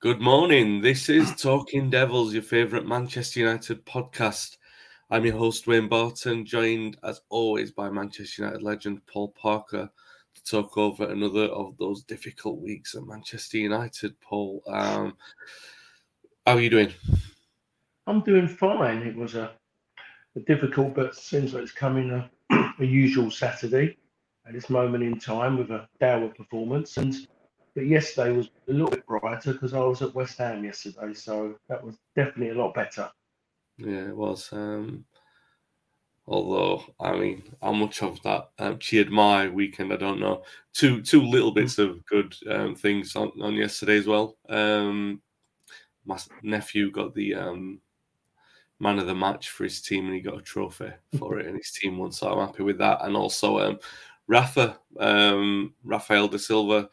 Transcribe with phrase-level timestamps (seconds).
[0.00, 0.80] Good morning.
[0.80, 4.56] This is Talking Devils, your favourite Manchester United podcast.
[5.10, 9.90] I'm your host, Wayne Barton, joined as always by Manchester United legend Paul Parker
[10.34, 14.18] to talk over another of those difficult weeks at Manchester United.
[14.22, 15.18] Paul, um,
[16.46, 16.94] how are you doing?
[18.06, 19.02] I'm doing fine.
[19.02, 19.52] It was a,
[20.34, 22.30] a difficult, but seems like it's coming a,
[22.80, 23.98] a usual Saturday
[24.46, 26.96] at this moment in time with a dour performance.
[26.96, 27.14] And
[27.74, 31.56] but yesterday was a little bit brighter because I was at West Ham yesterday, so
[31.68, 33.10] that was definitely a lot better.
[33.78, 34.52] Yeah, it was.
[34.52, 35.04] Um,
[36.26, 40.42] although, I mean, how much of that um, cheered my weekend, I don't know.
[40.72, 44.36] Two two little bits of good um, things on, on yesterday as well.
[44.48, 45.22] Um,
[46.04, 47.80] my nephew got the um,
[48.78, 51.56] man of the match for his team, and he got a trophy for it, and
[51.56, 52.12] his team won.
[52.12, 53.04] So I'm happy with that.
[53.04, 53.78] And also, um,
[54.26, 54.78] Rafa,
[55.84, 56.88] Rafael da Silva,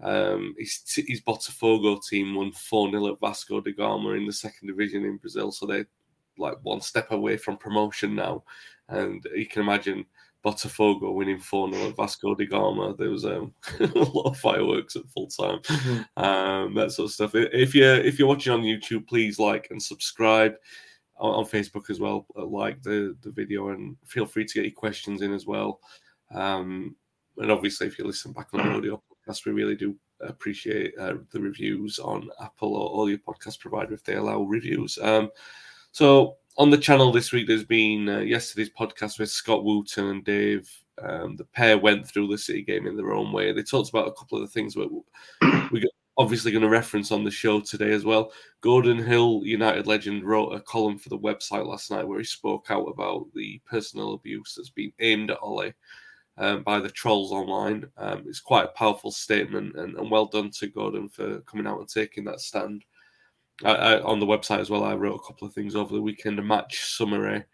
[0.00, 4.68] um, his, his Botafogo team won 4 0 at Vasco da Gama in the second
[4.68, 5.50] division in Brazil.
[5.50, 5.86] So they're
[6.38, 8.44] like one step away from promotion now.
[8.88, 10.04] And you can imagine
[10.44, 12.94] Botafogo winning 4 0 at Vasco da Gama.
[12.94, 16.22] There was um, a lot of fireworks at full time, mm-hmm.
[16.22, 17.34] um, that sort of stuff.
[17.34, 20.54] If you're, if you're watching on YouTube, please like and subscribe
[21.18, 22.26] on, Facebook as well.
[22.36, 25.80] Uh, like the, the video and feel free to get your questions in as well.
[26.34, 26.94] Um,
[27.38, 31.40] and obviously, if you listen back on audio podcast, we really do appreciate uh, the
[31.40, 34.98] reviews on Apple or all your podcast provider if they allow reviews.
[35.00, 35.30] Um,
[35.92, 40.24] so on the channel this week, there's been uh, yesterday's podcast with Scott Wootton and
[40.24, 40.70] Dave.
[41.02, 43.52] Um, the pair went through the City game in their own way.
[43.52, 44.88] They talked about a couple of the things that
[45.70, 45.82] we're
[46.18, 48.32] obviously going to reference on the show today as well.
[48.62, 52.66] Gordon Hill, United legend, wrote a column for the website last night where he spoke
[52.70, 55.72] out about the personal abuse that's been aimed at Ole
[56.38, 57.86] um, by the trolls online.
[57.96, 61.78] Um, it's quite a powerful statement, and, and, well done to Gordon for coming out
[61.78, 62.84] and taking that stand.
[63.64, 66.02] I, I, on the website as well, I wrote a couple of things over the
[66.02, 67.44] weekend, a match summary,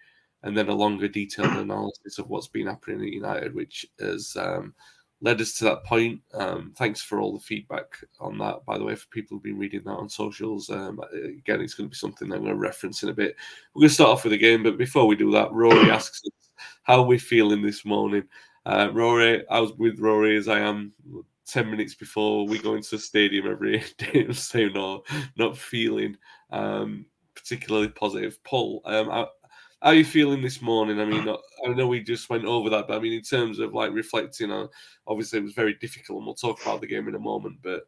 [0.43, 4.75] and then a longer detailed analysis of what's been happening at United, which has um,
[5.21, 6.21] led us to that point.
[6.35, 7.87] Um, thanks for all the feedback
[8.19, 10.69] on that, by the way, for people who've been reading that on socials.
[10.69, 13.37] Um, again, it's going to be something I'm going to reference in a bit.
[13.73, 16.21] We're going to start off with the game, but before we do that, Rory asks
[16.25, 16.51] us
[16.83, 18.25] how we're feeling this morning.
[18.65, 20.93] Uh, Rory, I was with Rory as I am
[21.47, 25.03] 10 minutes before we go into the stadium every day say no,
[25.37, 26.17] not feeling
[26.51, 28.43] um, particularly positive.
[28.45, 29.29] Paul, um, how,
[29.83, 31.01] how are you feeling this morning?
[31.01, 33.75] I mean, I know we just went over that, but I mean, in terms of
[33.75, 34.69] like reflecting on,
[35.09, 37.83] obviously it was very difficult, and we'll talk about the game in a moment, but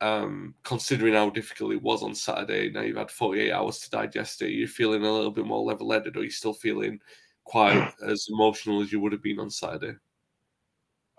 [0.00, 4.40] um, considering how difficult it was on Saturday, now you've had 48 hours to digest
[4.40, 6.98] it, you're feeling a little bit more level headed, or you still feeling
[7.44, 9.96] quite as emotional as you would have been on Saturday?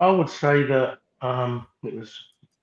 [0.00, 2.14] I would say that um, it was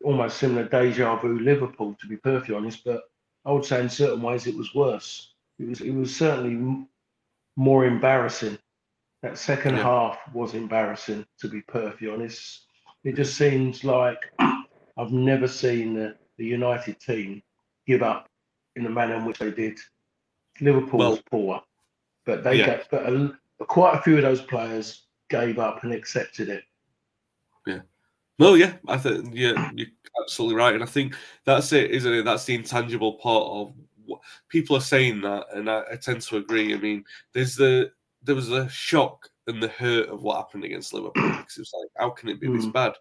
[0.03, 2.83] almost similar deja vu Liverpool, to be perfectly honest.
[2.83, 3.03] But
[3.45, 5.33] I would say in certain ways it was worse.
[5.59, 6.85] It was it was certainly
[7.55, 8.57] more embarrassing.
[9.21, 9.83] That second yeah.
[9.83, 12.65] half was embarrassing, to be perfectly honest.
[13.03, 17.41] It just seems like I've never seen the, the United team
[17.85, 18.27] give up
[18.75, 19.79] in the manner in which they did.
[20.59, 21.61] Liverpool well, was poor,
[22.25, 22.81] but they yeah.
[22.89, 23.05] but
[23.61, 26.63] a, quite a few of those players gave up and accepted it.
[27.65, 27.79] Yeah.
[28.39, 29.87] No, yeah, I think yeah, you're
[30.23, 32.23] absolutely right, and I think that's it, isn't it?
[32.23, 33.73] That's the intangible part of
[34.05, 36.73] what people are saying that, and I, I tend to agree.
[36.73, 37.91] I mean, there's the
[38.23, 41.89] there was a shock and the hurt of what happened against Liverpool because it's like,
[41.97, 42.55] how can it be mm.
[42.55, 42.93] this bad?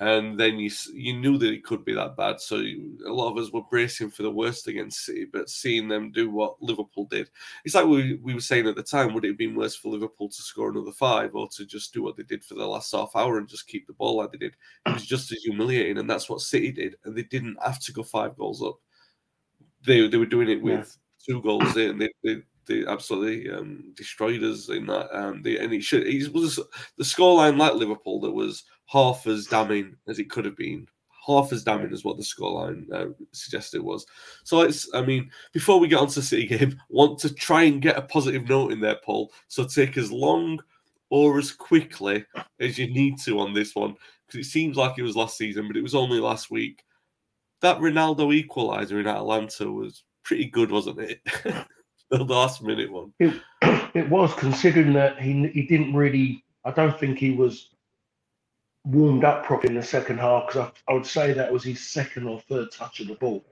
[0.00, 2.40] And then you you knew that it could be that bad.
[2.40, 6.10] So a lot of us were bracing for the worst against City, but seeing them
[6.10, 7.28] do what Liverpool did,
[7.66, 9.92] it's like we, we were saying at the time: would it have been worse for
[9.92, 12.92] Liverpool to score another five, or to just do what they did for the last
[12.92, 14.56] half hour and just keep the ball like they did?
[14.86, 17.92] It was just as humiliating, and that's what City did, and they didn't have to
[17.92, 18.78] go five goals up.
[19.84, 20.96] They they were doing it with
[21.28, 21.34] yeah.
[21.34, 21.98] two goals in.
[21.98, 25.14] They, they they absolutely um, destroyed us in that.
[25.16, 26.56] Um, they, and it should it was
[26.96, 30.86] the scoreline like Liverpool that was half as damning as it could have been.
[31.26, 34.06] Half as damning as what the scoreline uh, suggested was.
[34.44, 37.82] So let's, I mean, before we get on to City game, want to try and
[37.82, 39.32] get a positive note in there, Paul.
[39.48, 40.60] So take as long
[41.10, 42.24] or as quickly
[42.60, 43.96] as you need to on this one,
[44.26, 46.84] because it seems like it was last season, but it was only last week.
[47.62, 51.20] That Ronaldo equaliser in Atalanta was pretty good, wasn't it?
[52.18, 53.12] the last minute one.
[53.20, 53.40] It,
[53.94, 56.44] it was, considering that he he didn't really.
[56.64, 57.70] I don't think he was
[58.84, 61.88] warmed up properly in the second half because I, I, would say that was his
[61.88, 63.44] second or third touch of the ball.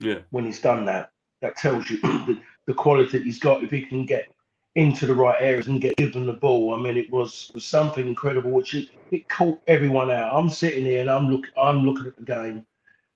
[0.00, 0.18] Yeah.
[0.30, 1.10] When he's done that,
[1.40, 3.62] that tells you the, the quality that he's got.
[3.62, 4.28] If he can get
[4.74, 8.06] into the right areas and get given the ball, I mean, it was, was something
[8.06, 10.34] incredible, which it, it caught everyone out.
[10.34, 12.66] I'm sitting here and I'm look I'm looking at the game,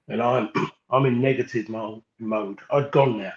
[0.09, 0.51] and I'm
[0.91, 2.03] I'm in negative mode.
[2.21, 2.61] mode.
[2.71, 3.35] I'd gone there.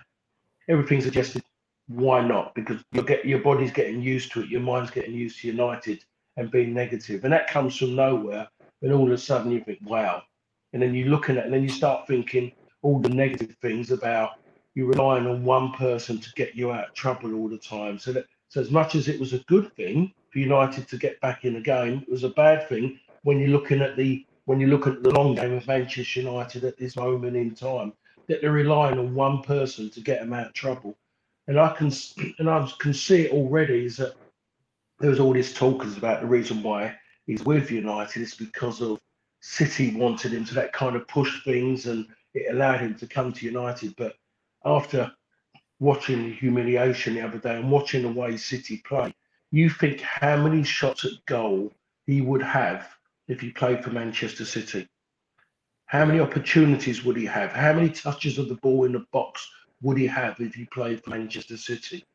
[0.69, 1.43] Everything suggested
[1.87, 2.55] why not?
[2.55, 6.03] Because you get your body's getting used to it, your mind's getting used to United
[6.37, 8.47] and being negative, and that comes from nowhere.
[8.81, 10.23] And all of a sudden you think, wow,
[10.73, 14.31] and then you're looking at, and then you start thinking all the negative things about
[14.73, 17.99] you relying on one person to get you out of trouble all the time.
[17.99, 21.19] So that so as much as it was a good thing for United to get
[21.21, 24.59] back in the game, it was a bad thing when you're looking at the when
[24.59, 27.93] you look at the long game of Manchester United at this moment in time,
[28.31, 30.97] that they're relying on one person to get them out of trouble.
[31.47, 31.91] And I can
[32.39, 34.13] and I can see it already is that
[34.99, 36.95] there was all this talk about the reason why
[37.25, 39.01] he's with United is because of
[39.41, 43.33] City wanted him to that kind of push things and it allowed him to come
[43.33, 43.93] to United.
[43.97, 44.15] But
[44.63, 45.11] after
[45.81, 49.13] watching the humiliation the other day and watching the way City play,
[49.51, 51.73] you think how many shots at goal
[52.05, 52.87] he would have
[53.27, 54.87] if he played for Manchester City.
[55.91, 57.51] How many opportunities would he have?
[57.51, 59.45] How many touches of the ball in the box
[59.81, 62.05] would he have if he played for Manchester City?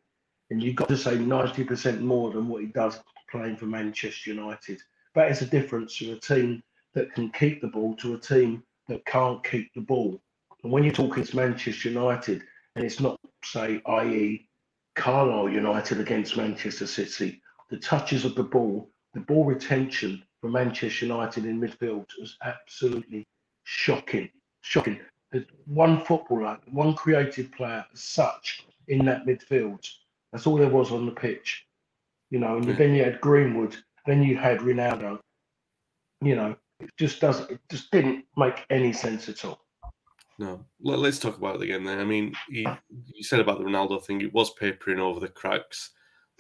[0.48, 2.98] And you've got to say 90% more than what he does
[3.30, 4.80] playing for Manchester United.
[5.14, 6.62] That is a difference to a team
[6.94, 10.22] that can keep the ball to a team that can't keep the ball.
[10.62, 12.44] And when you're talking to Manchester United,
[12.76, 14.48] and it's not, say, i.e.,
[14.94, 21.04] Carlisle United against Manchester City, the touches of the ball, the ball retention for Manchester
[21.04, 23.26] United in midfield was absolutely
[23.66, 24.30] shocking.
[24.62, 24.98] Shocking.
[25.30, 29.86] There's one footballer, one creative player as such in that midfield.
[30.32, 31.66] That's all there was on the pitch.
[32.30, 32.74] You know, and yeah.
[32.74, 33.76] then you had Greenwood,
[34.06, 35.18] then you had Ronaldo.
[36.22, 37.50] You know, it just doesn't.
[37.50, 39.60] It just didn't make any sense at all.
[40.38, 41.84] No, let's talk about it again.
[41.84, 45.28] Then I mean, you, you said about the Ronaldo thing; it was papering over the
[45.28, 45.90] cracks,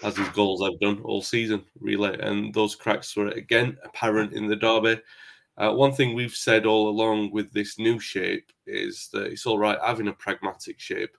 [0.02, 2.18] as his goals have done all season, really.
[2.20, 5.00] And those cracks were again apparent in the derby.
[5.58, 9.58] Uh, one thing we've said all along with this new shape is that it's all
[9.58, 11.16] right having a pragmatic shape,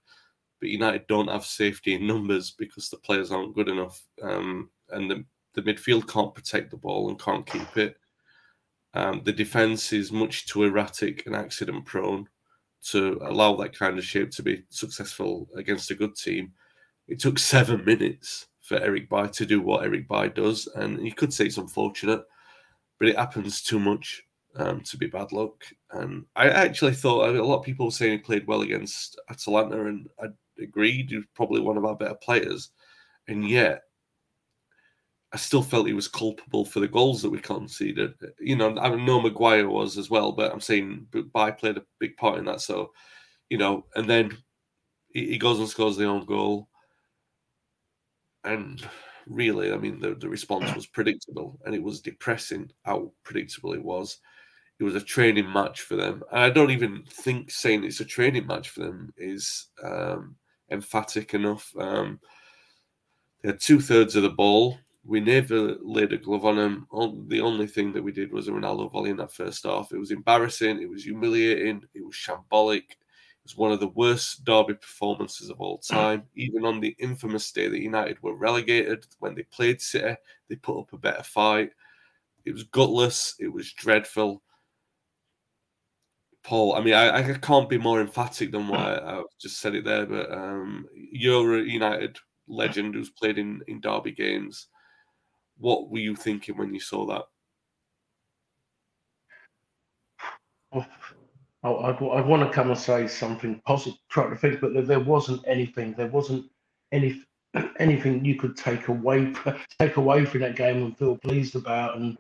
[0.59, 5.09] but United don't have safety in numbers because the players aren't good enough, um, and
[5.09, 7.97] the the midfield can't protect the ball and can't keep it.
[8.93, 12.27] Um, the defense is much too erratic and accident prone
[12.89, 16.53] to allow that kind of shape to be successful against a good team.
[17.07, 21.13] It took seven minutes for Eric Bailly to do what Eric Bailly does, and you
[21.13, 22.23] could say it's unfortunate,
[22.99, 24.23] but it happens too much
[24.57, 25.63] um, to be bad luck.
[25.91, 29.85] And I actually thought a lot of people were saying he played well against Atalanta,
[29.85, 30.27] and I
[30.61, 32.71] agreed he was probably one of our better players,
[33.27, 33.83] and yet
[35.33, 38.13] I still felt he was culpable for the goals that we conceded.
[38.39, 42.15] You know, I know Maguire was as well, but I'm saying Bailly played a big
[42.17, 42.61] part in that.
[42.61, 42.93] So,
[43.49, 44.37] you know, and then
[45.09, 46.69] he goes and scores the own goal.
[48.45, 48.81] And
[49.27, 53.83] really, I mean, the, the response was predictable and it was depressing how predictable it
[53.83, 54.19] was.
[54.79, 56.23] It was a training match for them.
[56.31, 60.35] And I don't even think saying it's a training match for them is um,
[60.69, 61.71] emphatic enough.
[61.79, 62.19] Um,
[63.41, 64.77] they had two thirds of the ball
[65.07, 66.85] we never laid a glove on him.
[67.29, 69.93] The only thing that we did was a Ronaldo volley in that first half.
[69.93, 70.81] It was embarrassing.
[70.81, 71.83] It was humiliating.
[71.93, 72.89] It was shambolic.
[72.89, 72.97] It
[73.45, 76.23] was one of the worst derby performances of all time.
[76.35, 80.15] Even on the infamous day that United were relegated, when they played City,
[80.49, 81.71] they put up a better fight.
[82.43, 83.35] It was gutless.
[83.39, 84.43] It was dreadful.
[86.47, 89.75] Paul, I mean, I, I can't be more emphatic than what I, I just said
[89.75, 92.17] it there, but um, you're a United
[92.47, 94.69] legend who's played in, in derby games
[95.59, 97.23] what were you thinking when you saw that?
[101.63, 104.83] Oh, I'd, I'd want to come and say something positive, try to think, but there,
[104.83, 105.93] there wasn't anything.
[105.93, 106.45] There wasn't
[106.91, 107.23] any
[107.79, 109.33] anything you could take away
[109.79, 111.97] take away from that game and feel pleased about.
[111.97, 112.17] And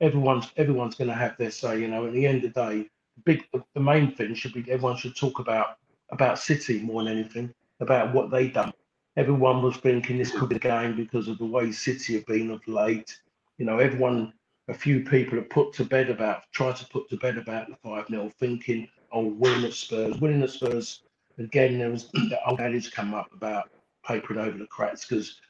[0.00, 1.80] everyone's everyone's going to have their say.
[1.80, 2.88] You know, at the end of the day,
[3.24, 3.44] big
[3.74, 5.78] the main thing should be everyone should talk about
[6.10, 8.72] about City more than anything about what they done
[9.16, 12.50] everyone was thinking this could be the game because of the way City have been
[12.50, 13.18] of late.
[13.58, 14.32] You know, everyone,
[14.68, 17.76] a few people have put to bed about, tried to put to bed about the
[17.76, 20.18] 5 0, thinking, oh, winning at Spurs.
[20.20, 21.02] Winning at Spurs,
[21.38, 23.70] again, there was the old adage come up about
[24.06, 25.40] papering over the cracks because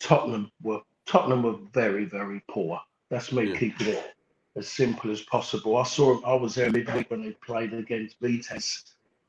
[0.00, 2.80] Tottenham were Tottenham were very, very poor.
[3.10, 3.58] That's me yeah.
[3.58, 4.14] keeping it
[4.56, 5.76] as simple as possible.
[5.76, 8.84] I saw I was there midweek when they played against Vitesse.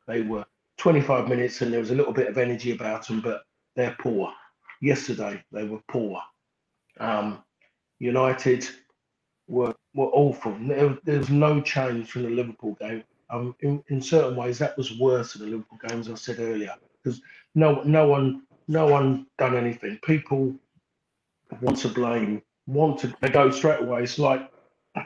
[0.07, 0.45] They were
[0.77, 3.43] 25 minutes and there was a little bit of energy about them, but
[3.75, 4.31] they're poor.
[4.81, 6.21] Yesterday they were poor.
[6.99, 7.43] Um,
[7.99, 8.67] United
[9.47, 10.55] were were awful.
[10.61, 13.03] There, there's no change from the Liverpool game.
[13.31, 16.39] Um, in, in certain ways, that was worse than the Liverpool game, as I said
[16.39, 16.73] earlier,
[17.03, 17.21] because
[17.55, 19.99] no no one no one done anything.
[20.03, 20.55] People
[21.61, 24.03] want to blame, want to they go straight away.
[24.03, 24.49] It's like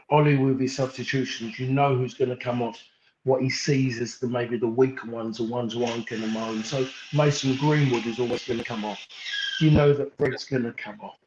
[0.09, 1.59] Ole with his substitutions.
[1.59, 2.81] You know who's going to come off.
[3.23, 6.27] what he sees as the maybe the weaker ones, the ones who aren't going to
[6.27, 6.63] moan.
[6.63, 9.05] So Mason Greenwood is always going to come off.
[9.61, 11.17] You know that Fred's going to come off.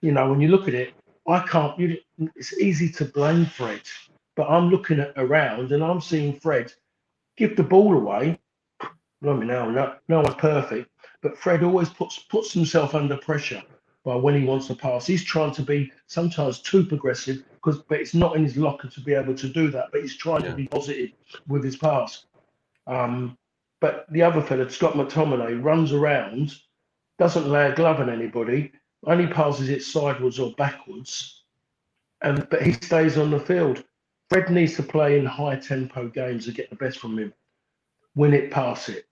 [0.00, 0.94] You know, when you look at it,
[1.26, 1.78] I can't.
[1.78, 1.98] You,
[2.36, 3.82] it's easy to blame Fred,
[4.36, 6.72] but I'm looking at around and I'm seeing Fred
[7.36, 8.38] give the ball away.
[9.20, 10.88] Me now, no, no one's perfect,
[11.22, 13.62] but Fred always puts puts himself under pressure
[14.08, 15.06] by when he wants to pass.
[15.06, 19.00] He's trying to be sometimes too progressive because, but it's not in his locker to
[19.02, 19.88] be able to do that.
[19.92, 20.50] But he's trying yeah.
[20.50, 21.10] to be positive
[21.46, 22.24] with his pass.
[22.86, 23.36] Um,
[23.82, 26.54] but the other fella, Scott McTominay, runs around,
[27.18, 28.72] doesn't lay a glove on anybody,
[29.06, 31.44] only passes it sideways or backwards,
[32.22, 33.84] and but he stays on the field.
[34.30, 37.34] Fred needs to play in high tempo games to get the best from him.
[38.14, 39.04] Win it, pass it,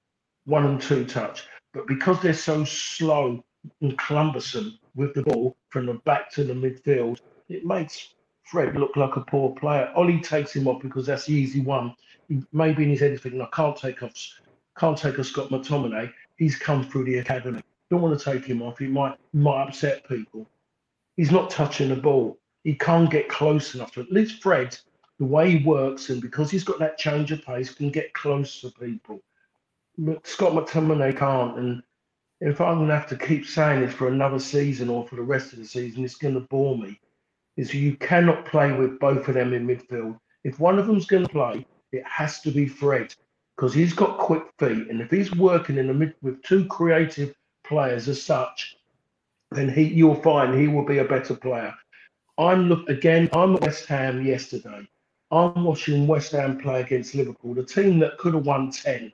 [0.46, 1.44] one and two touch.
[1.74, 3.44] But because they're so slow
[3.82, 8.96] and cumbersome with the ball from the back to the midfield, it makes Fred look
[8.96, 9.92] like a poor player.
[9.94, 11.94] Ole takes him off because that's the easy one.
[12.52, 14.14] Maybe in his head he's thinking, I can't take off,
[14.78, 16.12] can't take off Scott McTominay.
[16.36, 17.62] He's come through the academy.
[17.90, 18.78] Don't want to take him off.
[18.78, 20.48] He might might upset people.
[21.16, 22.38] He's not touching the ball.
[22.64, 24.76] He can't get close enough to At least Fred,
[25.18, 28.60] the way he works and because he's got that change of pace, can get close
[28.60, 29.20] to people.
[29.98, 31.58] But Scott McTominay can't.
[31.58, 31.82] And
[32.40, 35.22] if I'm going to have to keep saying this for another season or for the
[35.22, 37.00] rest of the season, it's going to bore me.
[37.56, 40.18] Is you cannot play with both of them in midfield.
[40.44, 43.14] If one of them's going to play, it has to be Fred
[43.56, 47.34] because he's got quick feet, and if he's working in the mid with two creative
[47.64, 48.76] players as such,
[49.50, 51.74] then he you'll find he will be a better player.
[52.36, 53.30] I'm look again.
[53.32, 54.86] I'm at West Ham yesterday.
[55.30, 59.10] I'm watching West Ham play against Liverpool, the team that could have won ten.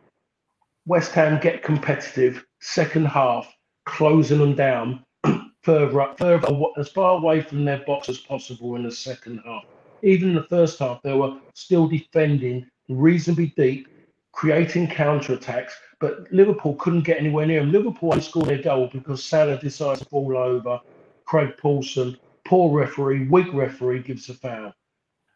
[0.84, 5.04] West Ham get competitive second half, closing them down
[5.62, 6.44] further up, further
[6.76, 9.64] as far away from their box as possible in the second half.
[10.02, 13.86] Even in the first half, they were still defending reasonably deep,
[14.32, 17.70] creating counter attacks, but Liverpool couldn't get anywhere near them.
[17.70, 20.80] Liverpool only scored their goal because Salah decides to fall over.
[21.26, 24.74] Craig Pawson, poor referee, weak referee, gives a foul.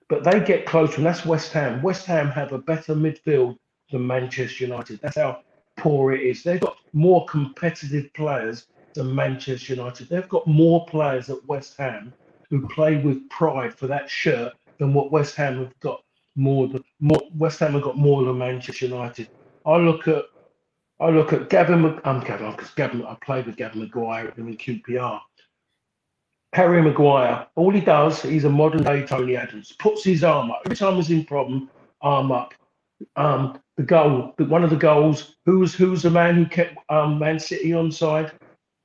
[0.08, 1.82] But they get closer, and that's West Ham.
[1.82, 3.58] West Ham have a better midfield
[3.90, 5.00] than Manchester United.
[5.00, 5.43] That's how
[5.76, 6.43] poor it is.
[6.43, 10.09] They've got more competitive players than Manchester United.
[10.09, 12.12] They've got more players at West Ham
[12.50, 16.02] who play with pride for that shirt than what West Ham have got
[16.37, 19.28] more than more West Ham have got more than Manchester United.
[19.64, 20.25] I look at
[21.00, 22.00] I look at Gavin.
[22.05, 23.05] I'm Gavin because Gavin.
[23.05, 25.21] I played with Gavin Maguire in QPR.
[26.52, 27.47] Harry Maguire.
[27.55, 29.73] All he does, he's a modern day Tony Adams.
[29.78, 31.69] Puts his arm up every time he's in problem.
[32.00, 32.55] Arm up.
[33.16, 35.36] Um, the goal, one of the goals.
[35.44, 38.32] Who was who was the man who kept um, Man City on side?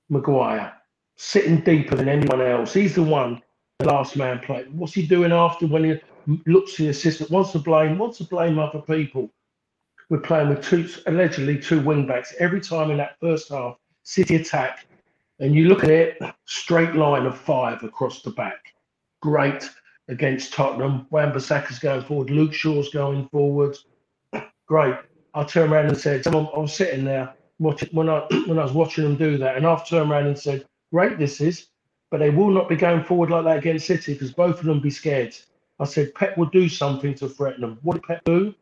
[0.09, 0.73] Maguire,
[1.15, 2.73] sitting deeper than anyone else.
[2.73, 3.41] He's the one,
[3.79, 4.65] the last man play.
[4.71, 5.99] What's he doing after when he
[6.45, 7.31] looks the assistant?
[7.31, 7.97] Wants to blame?
[7.97, 9.31] Wants to blame other people?
[10.09, 13.77] We're playing with two, allegedly two wing backs every time in that first half.
[14.03, 14.85] City attack,
[15.39, 18.73] and you look at it, straight line of five across the back.
[19.21, 19.69] Great
[20.09, 21.07] against Tottenham.
[21.11, 22.29] Wan-Bissaka's going forward.
[22.29, 23.77] Luke Shaw's going forward.
[24.71, 24.95] Great.
[25.33, 28.71] I turned around and said, I was sitting there watching, when I when I was
[28.71, 30.63] watching them do that, and I've turned around and said,
[30.93, 31.67] "Great, this is,"
[32.09, 34.79] but they will not be going forward like that against City because both of them
[34.79, 35.35] be scared.
[35.77, 37.79] I said Pep will do something to threaten them.
[37.81, 38.55] What did Pep do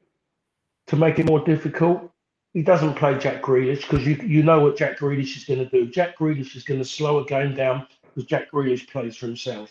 [0.88, 2.10] to make it more difficult?
[2.56, 5.70] He doesn't play Jack Grealish because you you know what Jack Grealish is going to
[5.70, 5.92] do.
[5.92, 9.70] Jack Grealish is going to slow a game down because Jack Grealish plays for himself.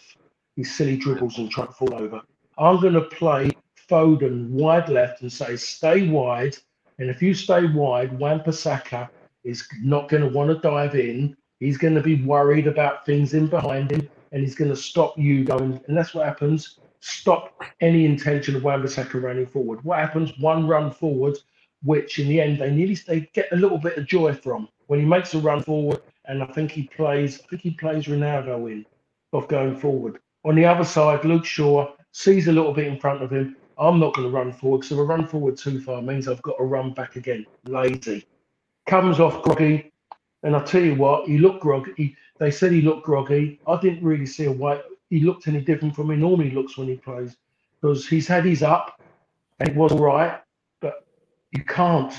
[0.54, 2.22] He silly dribbles and try to fall over.
[2.58, 3.50] I'm going to play
[3.88, 6.56] Foden wide left and say stay wide.
[6.98, 9.08] And if you stay wide, Wan-Bissaka
[9.44, 11.36] is not going to want to dive in.
[11.60, 15.16] He's going to be worried about things in behind him, and he's going to stop
[15.18, 15.80] you going.
[15.86, 16.78] And that's what happens.
[17.00, 19.82] Stop any intention of Wan-Bissaka running forward.
[19.84, 20.36] What happens?
[20.38, 21.38] One run forward,
[21.82, 24.98] which in the end they nearly they get a little bit of joy from when
[24.98, 26.00] he makes a run forward.
[26.26, 27.40] And I think he plays.
[27.40, 28.84] I think he plays Ronaldo in
[29.32, 30.18] of going forward.
[30.44, 33.56] On the other side, Luke Shaw sees a little bit in front of him.
[33.78, 36.42] I'm not going to run forward because if I run forward too far means I've
[36.42, 37.46] got to run back again.
[37.66, 38.26] Lazy
[38.86, 39.92] comes off groggy.
[40.42, 42.16] And I tell you what, he looked groggy.
[42.38, 43.60] They said he looked groggy.
[43.66, 44.80] I didn't really see a way
[45.10, 47.36] he looked any different from he normally looks when he plays
[47.80, 49.00] because he's had his up
[49.58, 50.40] and it was all right,
[50.80, 51.06] but
[51.52, 52.12] you can't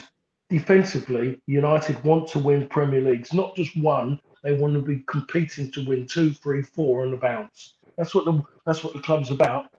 [0.49, 1.39] defensively.
[1.45, 4.19] United want to win Premier Leagues, not just one.
[4.43, 7.75] They want to be competing to win two, three, four on the bounce.
[7.97, 9.71] That's what the that's what the club's about.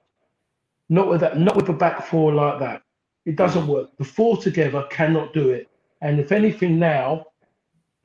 [0.90, 2.82] Not with that, not with a back four like that.
[3.25, 3.97] It doesn't work.
[3.97, 5.68] The four together cannot do it.
[6.02, 7.26] And if anything now,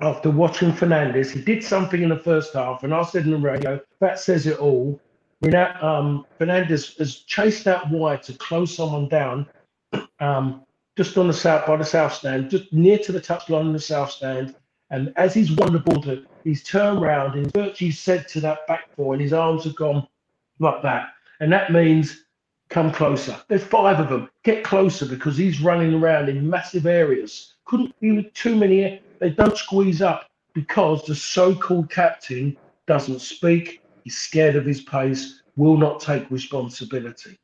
[0.01, 3.37] after watching Fernandes, he did something in the first half, and I said in the
[3.37, 4.99] radio, that says it all.
[5.41, 9.47] Now, um, Fernandes has chased out wide to close someone down,
[10.19, 10.63] um,
[10.95, 13.79] just on the south by the south stand, just near to the touchline in the
[13.79, 14.55] south stand.
[14.91, 18.67] And as he's won the ball, to, he's turned around and virtually said to that
[18.67, 20.07] back four, and his arms have gone
[20.59, 21.07] like that.
[21.39, 22.24] And that means
[22.75, 23.39] come closer.
[23.47, 24.29] There's five of them.
[24.43, 27.53] Get closer because he's running around in massive areas.
[27.63, 29.01] Couldn't be with too many.
[29.19, 33.81] They don't squeeze up because the so-called captain doesn't speak.
[34.03, 35.41] He's scared of his pace.
[35.55, 37.37] Will not take responsibility.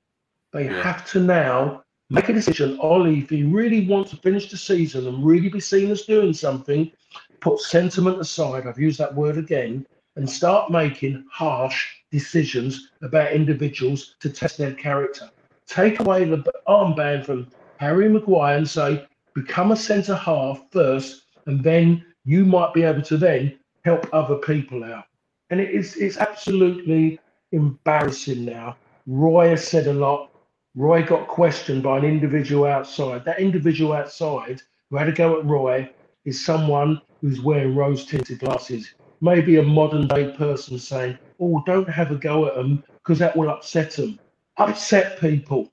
[0.51, 0.83] They yeah.
[0.83, 2.77] have to now make a decision.
[2.81, 6.33] Ole, if he really wants to finish the season and really be seen as doing
[6.33, 6.91] something,
[7.39, 8.67] put sentiment aside.
[8.67, 14.73] I've used that word again and start making harsh decisions about individuals to test their
[14.73, 15.29] character.
[15.65, 21.63] Take away the armband from Harry Maguire and say, become a centre half first, and
[21.63, 25.05] then you might be able to then help other people out.
[25.49, 27.19] And it is it's absolutely
[27.51, 28.77] embarrassing now.
[29.07, 30.29] Roy has said a lot.
[30.75, 33.25] Roy got questioned by an individual outside.
[33.25, 35.89] That individual outside who had a go at Roy
[36.25, 41.89] is someone who's wearing rose tinted glasses maybe a modern day person saying, oh, don't
[41.89, 44.19] have a go at them because that will upset them.
[44.57, 45.71] Upset people.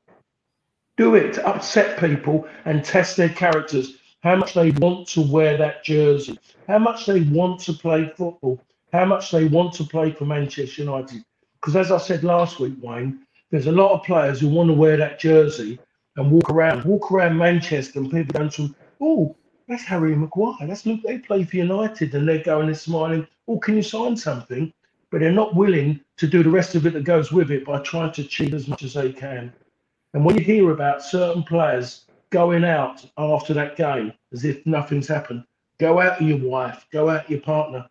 [0.96, 1.38] Do it.
[1.38, 3.98] Upset people and test their characters.
[4.22, 6.38] How much they want to wear that jersey.
[6.66, 8.60] How much they want to play football.
[8.92, 11.24] How much they want to play for Manchester United.
[11.60, 14.74] Because as I said last week, Wayne, there's a lot of players who want to
[14.74, 15.78] wear that jersey
[16.16, 19.36] and walk around, walk around Manchester, and people going to, oh,
[19.68, 20.66] that's Harry Maguire.
[20.66, 23.26] That's look, they play for United and they're going and smiling.
[23.46, 24.72] Oh, can you sign something?
[25.10, 27.80] But they're not willing to do the rest of it that goes with it by
[27.80, 29.52] trying to cheat as much as they can.
[30.14, 35.06] And when you hear about certain players going out after that game as if nothing's
[35.06, 35.44] happened,
[35.78, 37.86] go out with your wife, go out with your partner.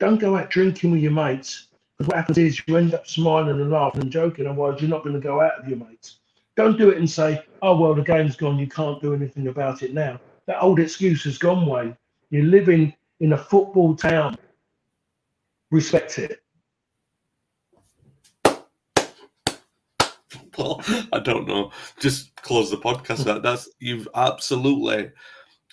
[0.00, 1.68] Don't go out drinking with your mates.
[1.96, 5.02] Because what happens is you end up smiling and laughing and joking, otherwise you're not
[5.02, 6.20] going to go out with your mates.
[6.56, 9.82] Don't do it and say, oh, well, the game's gone, you can't do anything about
[9.82, 11.96] it now that old excuse has gone, Wayne.
[12.30, 14.36] You're living in a football town.
[15.70, 16.42] Respect it.
[20.56, 21.70] Well, I don't know.
[22.00, 23.24] Just close the podcast.
[23.24, 25.12] That that's you've absolutely.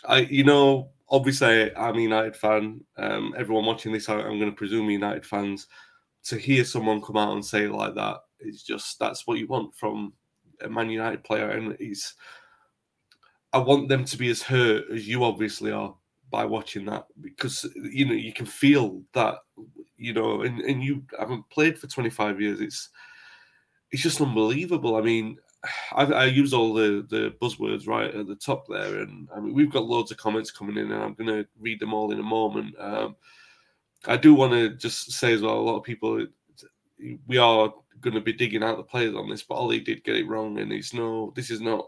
[0.07, 2.81] I you know obviously I'm a United fan.
[2.97, 5.67] Um, everyone watching this, I'm going to presume United fans.
[6.25, 9.73] To hear someone come out and say like that, it's just that's what you want
[9.75, 10.13] from
[10.61, 12.13] a Man United player, and he's
[13.55, 15.95] I want them to be as hurt as you obviously are
[16.29, 19.35] by watching that because you know you can feel that
[19.95, 22.59] you know and, and you haven't played for 25 years.
[22.59, 22.89] It's
[23.91, 24.97] it's just unbelievable.
[24.97, 25.37] I mean
[25.93, 29.53] I, I, use all the the buzzwords right at the top there and i mean
[29.53, 32.19] we've got loads of comments coming in and i'm going to read them all in
[32.19, 32.75] a moment.
[32.77, 33.15] Um,
[34.05, 36.27] i do want to just say as well a lot of people
[37.25, 40.17] we are going to be digging out the players on this but ole did get
[40.17, 41.87] it wrong and it's no this is not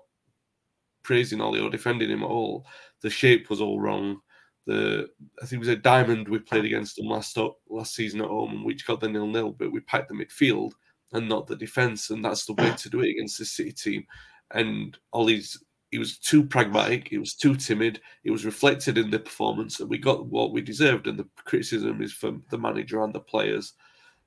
[1.08, 2.66] praising Ole or defending him at all.
[3.02, 4.20] The shape was all wrong.
[4.66, 5.08] The
[5.42, 7.38] I think it was a diamond we played against them last
[7.70, 10.74] last season at home, which got the nil nil, but we packed the midfield
[11.14, 14.06] and not the defence, and that's the way to do it against the City team.
[14.52, 19.20] And Ole's he was too pragmatic, he was too timid, it was reflected in the
[19.20, 21.08] performance, and we got what we deserved.
[21.08, 23.74] And the criticism is from the manager and the players.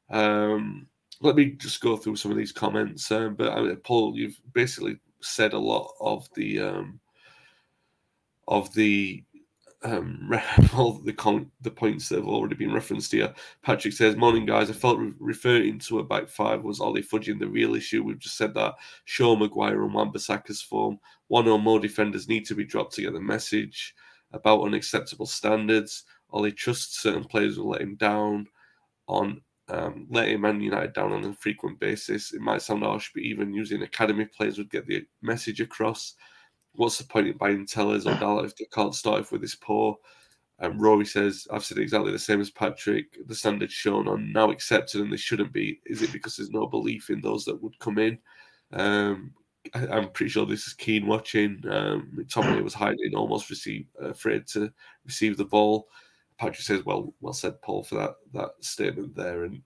[0.09, 0.87] Um,
[1.21, 3.13] let me just go through some of these comments.
[3.13, 7.01] Um, but I mean, Paul, you've basically said a lot of the um,
[8.49, 9.25] of the
[9.83, 10.31] um,
[10.75, 13.33] all the con- the points that have already been referenced here.
[13.63, 14.71] Patrick says, "Morning, guys.
[14.71, 18.03] I felt re- referring to a back five was Ole fudging the real issue.
[18.03, 18.75] We've just said that.
[19.05, 20.99] Shaw, Maguire, and Wan-Bissaka's form.
[21.29, 23.95] One or more defenders need to be dropped to get the message
[24.33, 26.05] about unacceptable standards.
[26.31, 28.47] Ole trusts certain players will let him down
[29.09, 32.33] on um, letting Man United down on a frequent basis.
[32.33, 36.15] It might sound harsh, but even using academy players would get the message across.
[36.75, 39.57] What's the point in buying Telles or Dalot if they can't start off with this
[39.57, 39.97] poor?
[40.61, 43.17] Um, Rory says, I've said exactly the same as Patrick.
[43.27, 45.81] The standards shown are now accepted and they shouldn't be.
[45.87, 48.19] Is it because there's no belief in those that would come in?
[48.73, 49.33] Um,
[49.75, 51.63] I, am pretty sure this is keen watching.
[51.69, 53.51] Um, Tommy was hiding, almost
[54.01, 54.73] afraid to
[55.07, 55.89] receive the ball.
[56.41, 59.61] Patrick says, "Well, well said, Paul, for that that statement there." And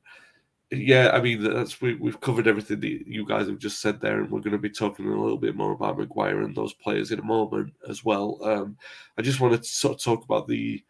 [0.73, 4.19] yeah, I mean, that's we, we've covered everything that you guys have just said there,
[4.21, 7.13] and we're going to be talking a little bit more about Maguire and those players
[7.13, 8.41] in a moment as well.
[8.43, 8.77] Um,
[9.17, 10.83] I just wanted to sort of talk about the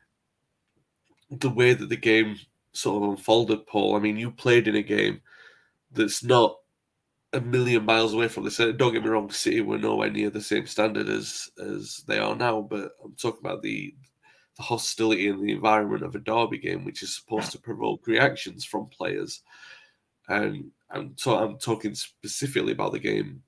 [1.31, 2.37] the way that the game
[2.73, 3.95] sort of unfolded, Paul.
[3.95, 5.21] I mean, you played in a game
[5.93, 6.57] that's not
[7.35, 8.57] a million miles away from this.
[8.57, 12.35] Don't get me wrong, City were nowhere near the same standard as as they are
[12.35, 13.95] now, but I'm talking about the
[14.57, 18.65] the hostility and the environment of a derby game, which is supposed to provoke reactions
[18.65, 19.43] from players.
[20.29, 23.43] and and so I'm talking specifically about the game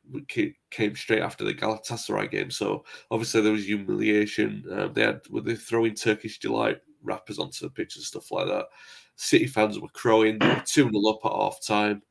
[0.70, 2.50] came straight after the Galatasaray game.
[2.50, 4.64] So obviously there was humiliation.
[4.70, 8.48] Uh, they had were they throwing Turkish delight wrappers onto the pitch and stuff like
[8.48, 8.66] that.
[9.14, 10.38] City fans were crowing.
[10.40, 12.02] They were two 0 up at half time.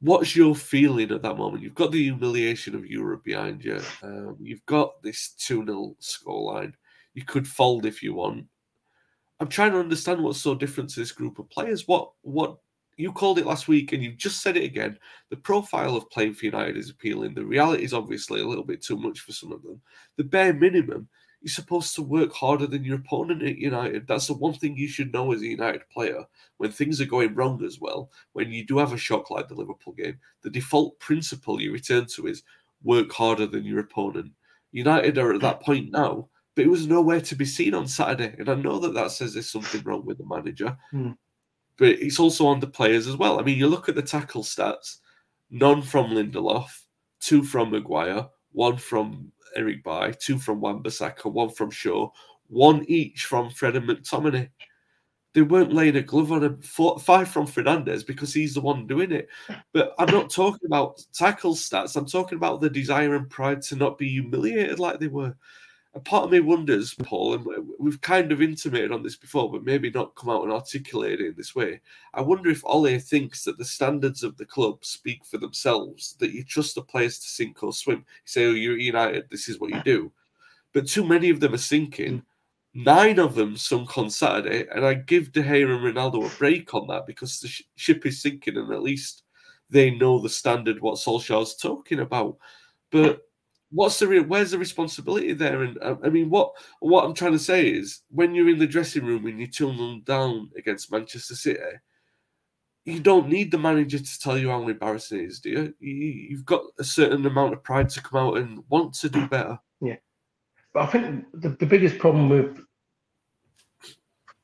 [0.00, 1.62] What's your feeling at that moment?
[1.62, 3.80] You've got the humiliation of Europe behind you.
[4.02, 6.74] Um, you've got this 2 0 scoreline.
[7.16, 8.44] You could fold if you want.
[9.40, 11.88] I'm trying to understand what's so different to this group of players.
[11.88, 12.58] What what
[12.98, 14.98] you called it last week and you've just said it again.
[15.30, 17.32] The profile of playing for United is appealing.
[17.32, 19.80] The reality is obviously a little bit too much for some of them.
[20.16, 21.08] The bare minimum,
[21.40, 24.06] you're supposed to work harder than your opponent at United.
[24.06, 26.22] That's the one thing you should know as a United player.
[26.58, 29.54] When things are going wrong as well, when you do have a shock like the
[29.54, 32.42] Liverpool game, the default principle you return to is
[32.82, 34.32] work harder than your opponent.
[34.72, 38.34] United are at that point now, but it was nowhere to be seen on Saturday.
[38.38, 40.76] And I know that that says there's something wrong with the manager.
[40.92, 41.16] Mm
[41.76, 43.38] but it's also on the players as well.
[43.38, 44.98] I mean, you look at the tackle stats:
[45.50, 46.70] none from Lindelof,
[47.20, 52.10] two from Maguire, one from Eric Bailly, two from Wan-Bissaka, one from Shaw,
[52.48, 54.50] one each from Fred and McTominay.
[55.34, 56.62] They weren't laying a glove on him.
[56.62, 59.28] Four, five from Fernandes because he's the one doing it.
[59.74, 61.94] But I'm not talking about tackle stats.
[61.94, 65.36] I'm talking about the desire and pride to not be humiliated like they were
[65.96, 67.46] a part of me wonders, Paul, and
[67.78, 71.28] we've kind of intimated on this before, but maybe not come out and articulate it
[71.28, 71.80] in this way.
[72.12, 76.32] I wonder if Ole thinks that the standards of the club speak for themselves, that
[76.32, 77.98] you trust the players to sink or swim.
[77.98, 80.12] You say, oh, you're United, this is what you do.
[80.74, 82.22] But too many of them are sinking.
[82.74, 86.74] Nine of them sunk on Saturday, and I give De Gea and Ronaldo a break
[86.74, 89.22] on that because the sh- ship is sinking, and at least
[89.70, 92.36] they know the standard what Solskjaer's talking about.
[92.90, 93.22] But
[93.70, 95.62] what's the where's the responsibility there?
[95.62, 98.66] And uh, I mean, what what I'm trying to say is, when you're in the
[98.66, 101.60] dressing room and you're two them down against Manchester City,
[102.84, 105.74] you don't need the manager to tell you how embarrassing it is, do you?
[105.80, 109.26] you you've got a certain amount of pride to come out and want to do
[109.28, 109.58] better.
[109.80, 109.96] Yeah,
[110.72, 112.58] but I think the, the biggest problem with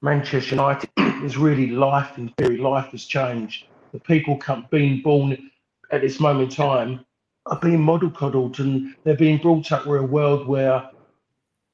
[0.02, 0.90] Manchester United
[1.24, 2.58] is really life and theory.
[2.58, 3.66] Life has changed.
[3.92, 5.50] The people come, being born
[5.90, 7.04] at this moment in time
[7.46, 10.88] are being model coddled and they're being brought up with a world where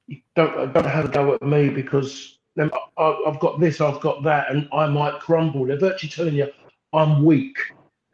[0.07, 4.50] you don't don't have to go at me because I've got this, I've got that,
[4.50, 5.66] and I might crumble.
[5.66, 6.48] They're virtually telling you
[6.92, 7.59] I'm weak,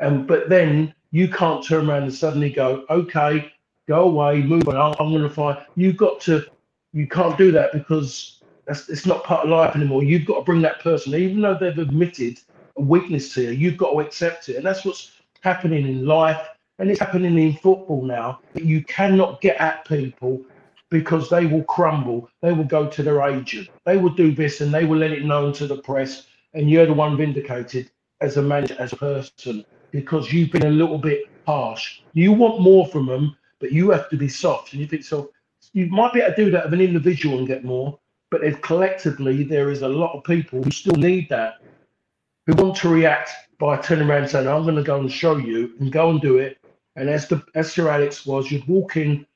[0.01, 3.53] and but then you can't turn around and suddenly go, okay,
[3.89, 4.77] go away, move on.
[4.77, 5.59] I'm, I'm going to find.
[5.77, 6.45] You've got to.
[6.93, 10.05] You can't do that because that's it's not part of life anymore.
[10.05, 12.41] You've got to bring that person, even though they've admitted
[12.77, 13.51] a weakness to you.
[13.51, 15.13] You've got to accept it, and that's what's
[15.43, 20.43] happening in life and it's happening in football now, you cannot get at people
[20.91, 22.29] because they will crumble.
[22.43, 23.69] They will go to their agent.
[23.85, 26.27] They will do this and they will let it known to the press.
[26.53, 30.71] And you're the one vindicated as a manager, as a person, because you've been a
[30.71, 32.01] little bit harsh.
[32.13, 34.73] You want more from them, but you have to be soft.
[34.73, 35.31] And you think so.
[35.73, 37.99] You might be able to do that of an individual and get more,
[38.31, 41.55] but if collectively there is a lot of people who still need that,
[42.47, 45.37] who want to react by turning around and saying, I'm going to go and show
[45.37, 46.59] you and go and do it
[46.97, 49.27] and as the as Sir Alex was, you'd walk in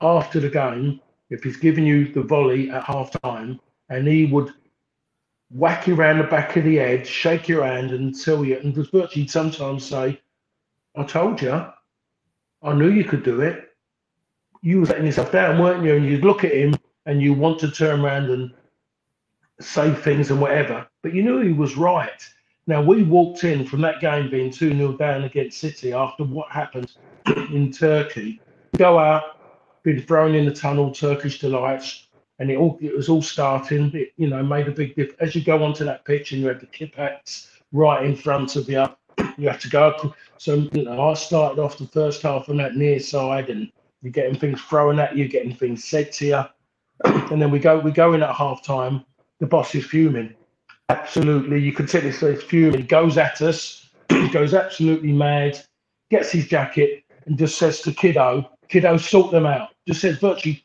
[0.00, 1.00] after the game
[1.30, 4.50] if he's giving you the volley at half time, and he would
[5.50, 8.74] whack you around the back of the head, shake your hand, and tell you, and
[8.74, 10.20] virtually sometimes say,
[10.96, 11.64] "I told you,
[12.62, 13.70] I knew you could do it."
[14.62, 15.94] You were letting yourself down, weren't you?
[15.94, 16.74] And you'd look at him,
[17.06, 18.52] and you want to turn around and
[19.60, 22.28] say things and whatever, but you knew he was right.
[22.66, 26.50] Now, we walked in from that game being 2 0 down against City after what
[26.50, 26.92] happened
[27.26, 28.40] in Turkey.
[28.78, 33.20] Go out, been thrown in the tunnel, Turkish delights, and it all it was all
[33.20, 33.94] starting.
[33.94, 35.20] It, you know, made a big difference.
[35.20, 38.68] As you go onto that pitch and you had the Kippax right in front of
[38.68, 38.86] you,
[39.36, 40.14] you have to go.
[40.38, 44.10] So, you know, I started off the first half on that near side, and you're
[44.10, 46.42] getting things thrown at you, getting things said to you.
[47.30, 49.04] and then we go we go in at half time.
[49.40, 50.34] The boss is fuming
[50.88, 53.88] absolutely, you could see this face fuming, goes at us,
[54.32, 55.60] goes absolutely mad,
[56.10, 59.70] gets his jacket and just says to Kiddo, Kiddo, sort them out.
[59.86, 60.64] Just says virtually,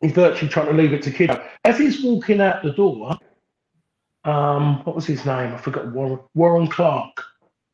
[0.00, 1.42] he's virtually trying to leave it to Kiddo.
[1.64, 3.16] As he's walking out the door,
[4.24, 5.54] um, what was his name?
[5.54, 5.92] I forgot.
[5.92, 7.24] Warren, Warren Clarke.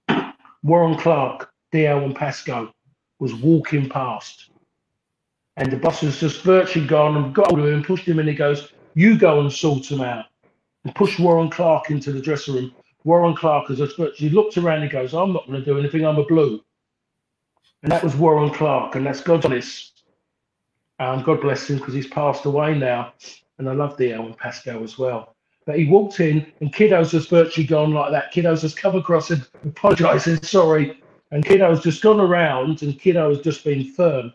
[0.62, 2.72] Warren Clarke, Dalziel and Pascoe
[3.18, 4.50] was walking past.
[5.56, 8.28] And the boss has just virtually gone and got hold of him, pushed him, and
[8.28, 10.26] he goes, You go and sort them out
[10.86, 12.72] and pushed Warren Clarke into the dressing room.
[13.02, 13.80] Warren Clarke, as
[14.16, 16.62] he looked around, he goes, I'm not going to do anything, I'm a blue.
[17.82, 20.04] And that was Warren Clarke, and that's God's honest.
[21.00, 23.14] Um, God bless him because he's passed away now.
[23.58, 25.34] And I love the Elwin Pascal as well.
[25.66, 28.30] But he walked in and Kiddo's just virtually gone like that.
[28.30, 31.02] Kiddo's just come across and apologised, said sorry.
[31.32, 34.32] And Kiddo's just gone around and Kiddo's just been firm.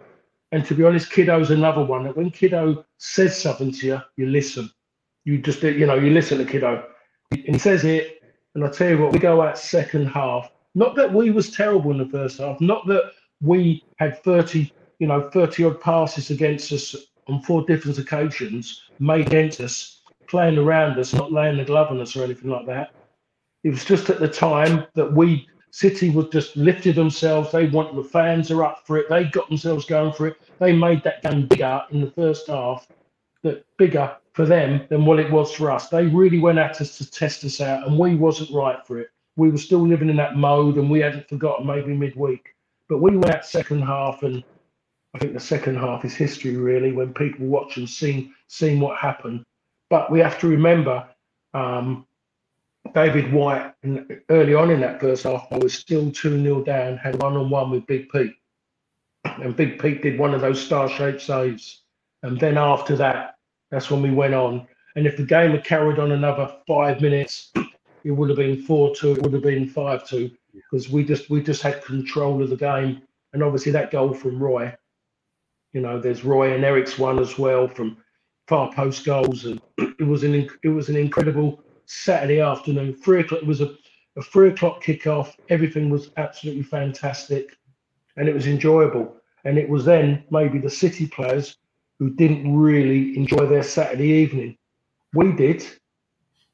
[0.52, 4.26] And to be honest, Kiddo's another one that when Kiddo says something to you, you
[4.26, 4.70] listen.
[5.26, 6.86] You just, you know, you listen to Kiddo.
[7.32, 8.22] And he says it,
[8.56, 10.52] and I tell you what, we go out second half.
[10.76, 15.08] Not that we was terrible in the first half, not that we had 30, you
[15.08, 16.96] know, 30 odd passes against us
[17.28, 22.02] on four different occasions made against us, playing around us, not laying the glove on
[22.02, 22.92] us or anything like that.
[23.64, 27.52] It was just at the time that we City was just lifted themselves.
[27.52, 29.08] They want the fans are up for it.
[29.10, 30.36] They got themselves going for it.
[30.60, 32.88] They made that game bigger in the first half,
[33.44, 35.90] that bigger for them than what it was for us.
[35.90, 39.10] They really went at us to test us out, and we wasn't right for it.
[39.36, 42.56] We were still living in that mode, and we hadn't forgotten maybe midweek.
[42.88, 44.44] But we went out second half, and
[45.14, 48.98] I think the second half is history really when people watch and seeing seeing what
[48.98, 49.44] happened.
[49.90, 51.06] But we have to remember
[51.54, 52.06] um,
[52.94, 56.98] David White and early on in that first half I was still 2 0 down,
[56.98, 58.36] had one on one with Big Pete.
[59.24, 61.81] And Big Pete did one of those star shaped saves.
[62.24, 63.36] And then after that,
[63.70, 64.68] that's when we went on.
[64.96, 67.52] And if the game had carried on another five minutes,
[68.04, 71.30] it would have been 4 2, it would have been 5 2, because we just
[71.30, 73.02] we just had control of the game.
[73.34, 74.74] And obviously that goal from Roy
[75.74, 77.98] you know, there's Roy and Eric's one as well from
[78.48, 82.94] far post goals, and it was an it was an incredible Saturday afternoon.
[82.96, 83.42] Three o'clock.
[83.42, 83.76] It was a,
[84.18, 85.34] a three o'clock kickoff.
[85.50, 87.58] Everything was absolutely fantastic,
[88.18, 89.16] and it was enjoyable.
[89.44, 91.58] And it was then maybe the City players
[92.02, 94.58] who didn't really enjoy their Saturday evening.
[95.14, 95.64] We did,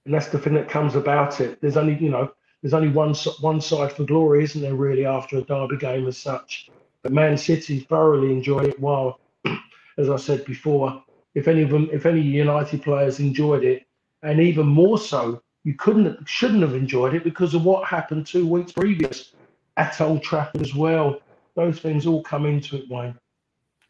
[0.04, 1.62] and that's the thing that comes about it.
[1.62, 4.76] There's only you know there's only one one side for glory, isn't there?
[4.76, 6.70] Really, after a derby game as such.
[7.02, 8.78] But Man City thoroughly enjoyed it.
[8.78, 9.22] While,
[9.98, 11.02] as I said before,
[11.34, 13.86] if any of them, if any United players enjoyed it,
[14.24, 18.46] and even more so, you couldn't, shouldn't have enjoyed it because of what happened two
[18.46, 19.32] weeks previous
[19.78, 21.22] at Old Trafford as well.
[21.56, 23.18] Those things all come into it, Wayne.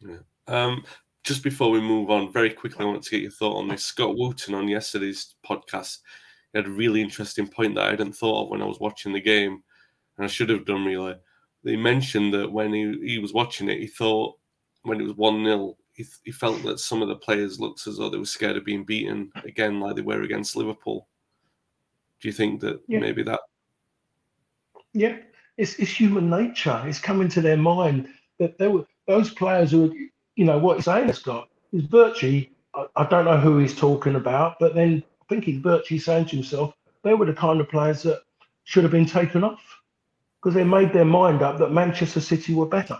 [0.00, 0.18] Yeah.
[0.46, 0.84] Um,
[1.28, 3.84] just before we move on, very quickly, I want to get your thought on this.
[3.84, 5.98] Scott Wootton on yesterday's podcast
[6.54, 9.20] had a really interesting point that I hadn't thought of when I was watching the
[9.20, 9.62] game,
[10.16, 11.14] and I should have done really
[11.64, 14.36] he mentioned that when he, he was watching it, he thought
[14.82, 17.98] when it was 1 0, he, he felt that some of the players looked as
[17.98, 21.08] though they were scared of being beaten again, like they were against Liverpool.
[22.20, 23.00] Do you think that yeah.
[23.00, 23.40] maybe that?
[24.92, 25.18] Yeah,
[25.56, 26.82] it's, it's human nature.
[26.86, 29.92] It's coming to their mind that there were those players who,
[30.38, 32.52] you know, what saying, Scott, is virtually,
[32.94, 36.74] I, don't know who he's talking about, but then I think he's saying to himself,
[37.02, 38.22] they were the kind of players that
[38.62, 39.60] should have been taken off
[40.40, 42.96] because they made their mind up that Manchester City were better.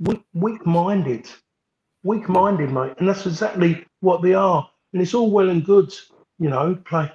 [0.00, 1.30] Weak, weak-minded,
[2.02, 4.68] weak-minded, mate, and that's exactly what they are.
[4.92, 5.90] And it's all well and good,
[6.38, 7.10] you know, play,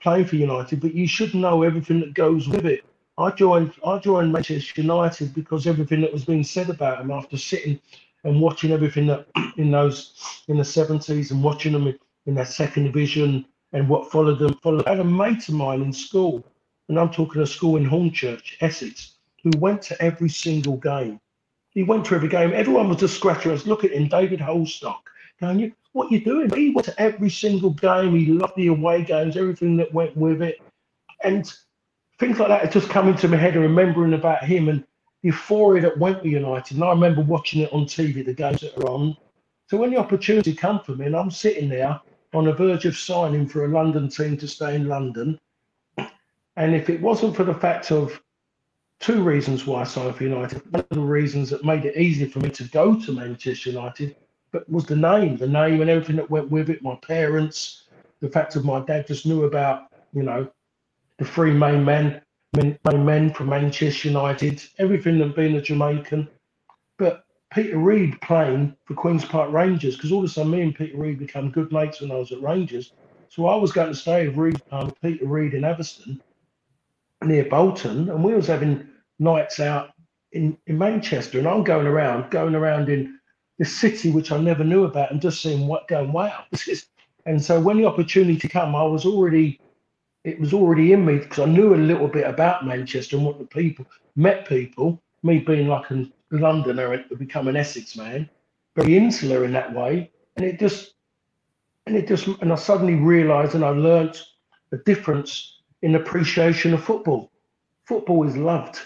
[0.00, 2.84] playing for United, but you should know everything that goes with it.
[3.18, 7.36] I joined, I joined Manchester United because everything that was being said about them after
[7.38, 7.80] sitting
[8.24, 9.26] and watching everything that
[9.56, 14.10] in those in the seventies and watching them in, in their second division and what
[14.10, 14.54] followed them.
[14.62, 14.86] Followed.
[14.86, 16.44] I had a mate of mine in school
[16.88, 21.20] and I'm talking a school in Hornchurch, Essex, who went to every single game.
[21.70, 22.52] He went to every game.
[22.52, 23.66] Everyone was just scratching us.
[23.66, 25.00] Look at him, David Holstock.
[25.40, 26.50] Going, what you doing?
[26.50, 28.16] He went to every single game.
[28.16, 30.58] He loved the away games, everything that went with it.
[31.22, 31.52] And
[32.18, 34.80] things like that are just coming to my head and remembering about him and
[35.22, 36.76] the euphoria that went with United.
[36.76, 39.16] And I remember watching it on TV, the games that are on.
[39.68, 42.00] So when the opportunity come for me and I'm sitting there
[42.32, 45.38] on the verge of signing for a London team to stay in London,
[46.56, 48.20] and if it wasn't for the fact of
[48.98, 52.26] two reasons why I signed for United, one of the reasons that made it easy
[52.26, 54.16] for me to go to Manchester United,
[54.52, 56.82] but was the name, the name and everything that went with it.
[56.82, 57.88] My parents,
[58.20, 60.48] the fact of my dad just knew about, you know,
[61.18, 62.20] the three main men,
[62.54, 66.28] main, main men from Manchester United, everything that being a Jamaican.
[66.98, 70.74] But Peter Reid playing for Queens Park Rangers, because all of a sudden me and
[70.74, 72.92] Peter Reid became good mates when I was at Rangers.
[73.28, 76.22] So I was going to stay with Reid, um, Peter Reid in Everton
[77.24, 78.86] near Bolton, and we was having
[79.18, 79.90] nights out
[80.32, 83.18] in, in Manchester, and I'm going around, going around in
[83.58, 86.86] the city which I never knew about, and just seeing what going, wow, this is.
[87.24, 89.58] And so when the opportunity came, I was already,
[90.26, 93.38] it was already in me because I knew a little bit about Manchester and what
[93.38, 93.86] the people
[94.16, 95.00] met people.
[95.22, 98.28] Me being like a Londoner, to become an Essex man,
[98.74, 100.94] very insular in that way, and it just,
[101.86, 104.22] and it just, and I suddenly realised, and I learnt
[104.70, 107.30] the difference in appreciation of football.
[107.84, 108.80] Football is loved.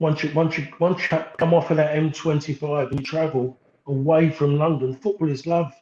[0.00, 4.58] Once you once you once you come off of that M25 and travel away from
[4.58, 5.74] London, football is loved.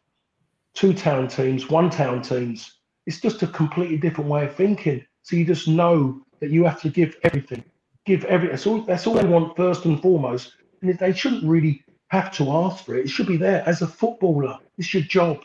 [0.75, 2.80] Two town teams, one town teams.
[3.11, 5.05] It's just a completely different way of thinking.
[5.25, 7.65] So you just know that you have to give everything,
[8.07, 8.51] give every.
[8.51, 8.83] That's all.
[8.83, 12.95] That's all they want first and foremost, and they shouldn't really have to ask for
[12.95, 13.07] it.
[13.07, 14.57] It should be there as a footballer.
[14.79, 15.41] It's your job,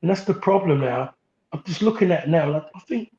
[0.00, 1.12] and that's the problem now.
[1.52, 2.50] I'm just looking at now.
[2.52, 3.12] Like, I think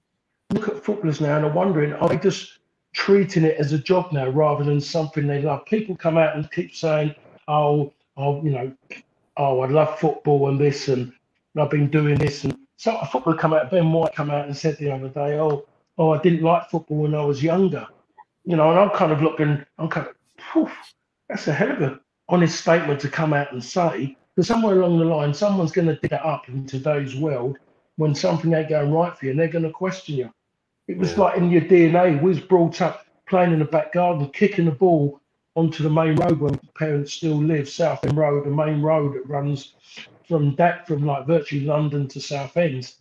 [0.52, 2.58] look at footballers now, and I'm wondering are they just
[2.94, 5.64] treating it as a job now rather than something they love?
[5.66, 7.14] People come out and keep saying,
[7.48, 8.74] "Oh, oh, you know,
[9.38, 11.14] oh, I love football and this, and
[11.56, 14.58] I've been doing this." And so a footballer come out, Ben White come out and
[14.58, 15.67] said the other day, "Oh,
[16.00, 17.88] oh, I didn't like football when I was younger."
[18.44, 20.15] You know, and I'm kind of looking, I'm kind of,
[20.52, 20.67] Phew,
[21.30, 24.17] that's a hell of a honest statement to come out and say.
[24.36, 27.60] Because somewhere along the line, someone's going to dig that up in today's world
[27.98, 30.34] when something ain't going right for you, and they're going to question you.
[30.88, 31.20] It was yeah.
[31.20, 32.20] like in your DNA.
[32.20, 35.22] We was brought up playing in the back garden, kicking the ball
[35.56, 39.30] onto the main road where parents still live, South End Road, the main road that
[39.30, 39.76] runs
[40.28, 42.94] from that from like virtually London to Southend,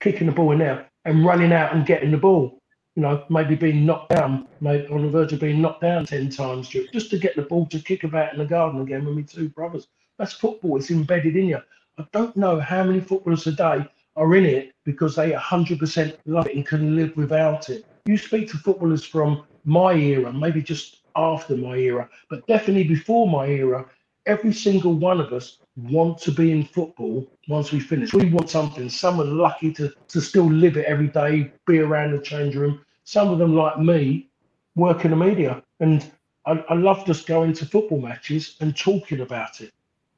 [0.00, 2.58] kicking the ball in there and running out and getting the ball.
[2.96, 6.30] You know, maybe being knocked down, maybe on the verge of being knocked down ten
[6.30, 9.22] times just to get the ball to kick about in the garden again with my
[9.22, 9.88] two brothers.
[10.18, 10.76] That's football.
[10.76, 11.58] It's embedded in you.
[11.98, 13.84] I don't know how many footballers today
[14.16, 17.84] are in it because they 100% love it and can live without it.
[18.06, 23.28] You speak to footballers from my era, maybe just after my era, but definitely before
[23.28, 23.86] my era,
[24.26, 28.12] every single one of us want to be in football once we finish.
[28.12, 28.88] We want something.
[28.88, 32.84] Some are lucky to, to still live it every day, be around the change room.
[33.04, 34.28] Some of them, like me,
[34.76, 35.62] work in the media.
[35.80, 36.10] And
[36.46, 39.72] I, I love just going to football matches and talking about it.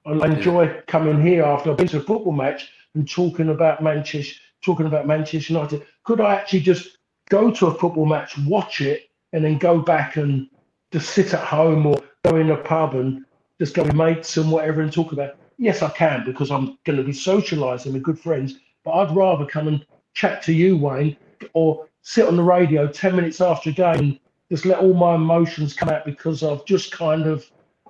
[0.05, 4.41] I enjoy coming here after I've been to a football match and talking about Manchester,
[4.63, 5.85] talking about Manchester United.
[6.05, 10.17] Could I actually just go to a football match, watch it, and then go back
[10.17, 10.49] and
[10.93, 13.25] just sit at home or go in a pub and
[13.59, 15.31] just go with mates and whatever and talk about?
[15.31, 15.39] It?
[15.59, 18.57] Yes, I can because I'm going to be socialising with good friends.
[18.85, 21.17] But I'd rather come and chat to you, Wayne,
[21.55, 24.19] or sit on the radio 10 minutes after a game,
[24.51, 27.45] just let all my emotions come out because I've just kind of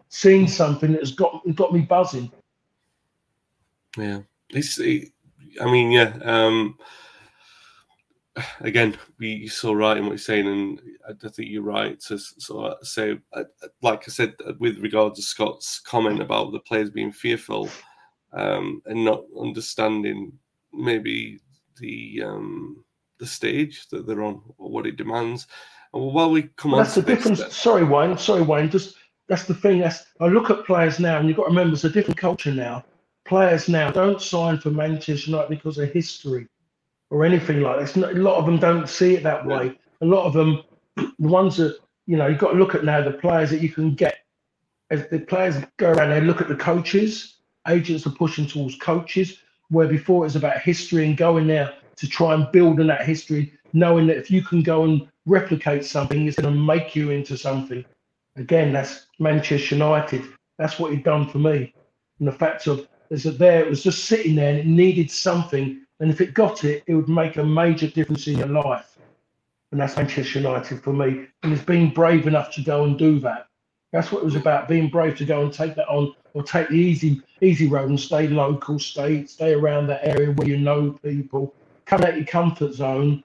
[0.09, 2.31] seen something that has got got me buzzing.
[3.99, 4.81] Yeah, it's.
[4.81, 6.17] I mean, yeah.
[6.23, 6.79] Um,
[8.61, 12.73] again, you're so right in what you're saying, and I think you're right to sort
[12.73, 13.45] of say, uh,
[13.83, 17.69] like I said, uh, with regard to Scott's comment about the players being fearful
[18.33, 20.33] um, and not understanding
[20.73, 21.41] maybe
[21.81, 22.85] the um,
[23.19, 25.47] the stage that they're on or what it demands.
[25.95, 27.55] And while we come well, on, that's the difference.
[27.55, 28.19] Sorry, Wayne.
[28.19, 28.71] Sorry, Wayne.
[28.71, 28.97] Just
[29.29, 29.81] that's the thing.
[29.81, 32.53] That's I look at players now, and you've got to remember it's a different culture
[32.53, 32.85] now.
[33.25, 36.47] Players now don't sign for Manchester United because of history
[37.11, 37.97] or anything like that.
[37.97, 39.67] Not, a lot of them don't see it that way.
[39.67, 39.73] Yeah.
[40.03, 40.63] A lot of them,
[40.97, 43.69] the ones that you know, you've got to look at now the players that you
[43.69, 44.19] can get.
[44.91, 47.39] As the players go around, they look at the coaches.
[47.67, 49.41] Agents are pushing towards coaches,
[49.71, 53.05] where before it was about history and going there to try and build on that
[53.05, 57.11] history, knowing that if you can go and replicate something, it's going to make you
[57.11, 57.85] into something.
[58.37, 60.23] Again, that's Manchester United.
[60.59, 61.75] That's what he done for me.
[62.21, 65.11] And the fact of is that there it was just sitting there and it needed
[65.11, 65.81] something.
[66.01, 68.99] And if it got it, it would make a major difference in your life.
[69.73, 71.27] And that's Manchester United for me.
[71.43, 73.49] And it's being brave enough to go and do that.
[73.93, 76.69] That's what it was about, being brave to go and take that on or take
[76.69, 80.93] the easy easy road and stay local, stay stay around that area where you know
[81.03, 81.55] people.
[81.87, 83.23] Come out your comfort zone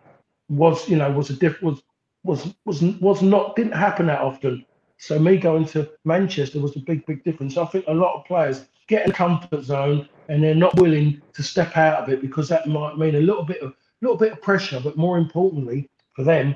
[0.50, 1.82] was, you know, was a diff was
[2.24, 4.66] was was was not didn't happen that often.
[4.98, 7.58] So me going to Manchester was a big, big difference.
[7.58, 11.22] I think a lot of players get in a comfort zone and they're not willing
[11.34, 14.32] to step out of it because that might mean a little bit of little bit
[14.32, 16.56] of pressure, but more importantly for them,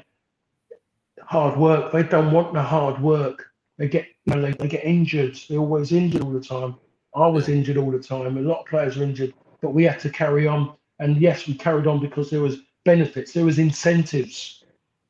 [1.21, 1.91] hard work.
[1.91, 3.51] They don't want the hard work.
[3.77, 5.39] They get you know, they, they get injured.
[5.47, 6.75] They're always injured all the time.
[7.13, 8.37] I was injured all the time.
[8.37, 10.75] A lot of players are injured, but we had to carry on.
[10.99, 14.63] And yes, we carried on because there was benefits, there was incentives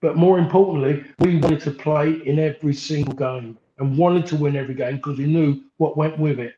[0.05, 4.55] but more importantly, we wanted to play in every single game and wanted to win
[4.55, 6.53] every game because we knew what went with it.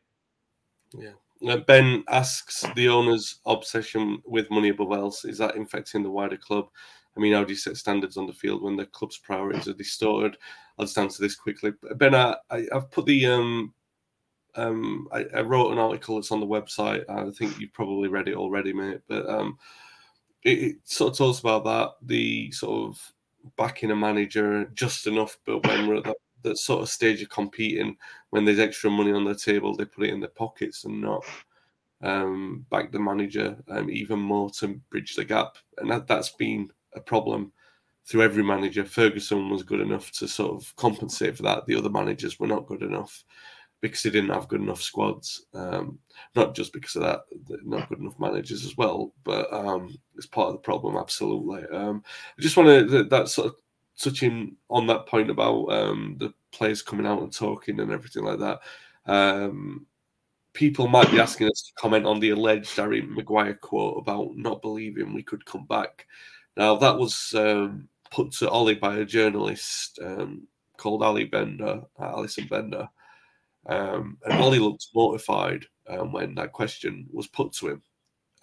[0.96, 1.12] Yeah.
[1.40, 6.36] Now, ben asks the owner's obsession with money above else is that infecting the wider
[6.36, 6.68] club?
[7.16, 9.74] I mean, how do you set standards on the field when the club's priorities are
[9.74, 10.36] distorted?
[10.78, 11.72] I'll just answer this quickly.
[11.96, 12.36] Ben, I,
[12.72, 13.74] have put the um,
[14.54, 17.04] um, I, I, wrote an article that's on the website.
[17.08, 19.00] I think you've probably read it already, mate.
[19.08, 19.58] But um,
[20.44, 23.12] it, it, sort of talks about that the sort of
[23.56, 27.28] backing a manager just enough, but when we're at that, that sort of stage of
[27.28, 27.96] competing,
[28.30, 31.24] when there's extra money on the table, they put it in their pockets and not
[32.02, 35.56] um, back the manager um, even more to bridge the gap.
[35.78, 37.52] And that, that's been a problem
[38.06, 38.84] through every manager.
[38.84, 41.66] Ferguson was good enough to sort of compensate for that.
[41.66, 43.24] The other managers were not good enough.
[43.80, 45.46] because they didn't have good enough squads.
[45.54, 45.98] Um,
[46.34, 47.20] not just because of that,
[47.64, 50.96] not good enough managers as well, but um, it's part of the problem.
[50.96, 51.64] Absolutely.
[51.76, 52.02] Um,
[52.36, 53.56] I just want to that, that, sort of
[53.98, 58.38] touching on that point about um, the players coming out and talking and everything like
[58.38, 58.60] that.
[59.06, 59.86] Um,
[60.52, 64.62] people might be asking us to comment on the alleged Harry Maguire quote about not
[64.62, 66.06] believing we could come back.
[66.56, 69.98] Now that was um, put to Ole by a journalist
[70.76, 72.88] called Ali Bender, Alison Bender
[73.68, 77.82] um, and Ole looked mortified um, when that question was put to him.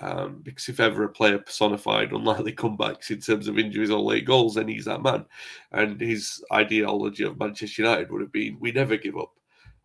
[0.02, 4.26] Um, because if ever a player personified unlikely comebacks in terms of injuries or late
[4.26, 5.26] goals, then he's that man.
[5.72, 9.32] And his ideology of Manchester United would have been we never give up.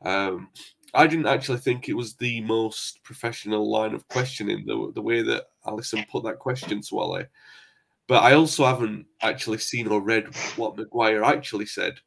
[0.03, 0.49] Um,
[0.95, 5.23] I didn't actually think it was the most professional line of questioning, the, the way
[5.23, 7.25] that Alison put that question to Ole.
[8.09, 12.01] But I also haven't actually seen or read what Maguire actually said.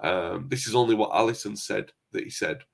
[0.00, 2.64] Um, this is only what Alison said that he said.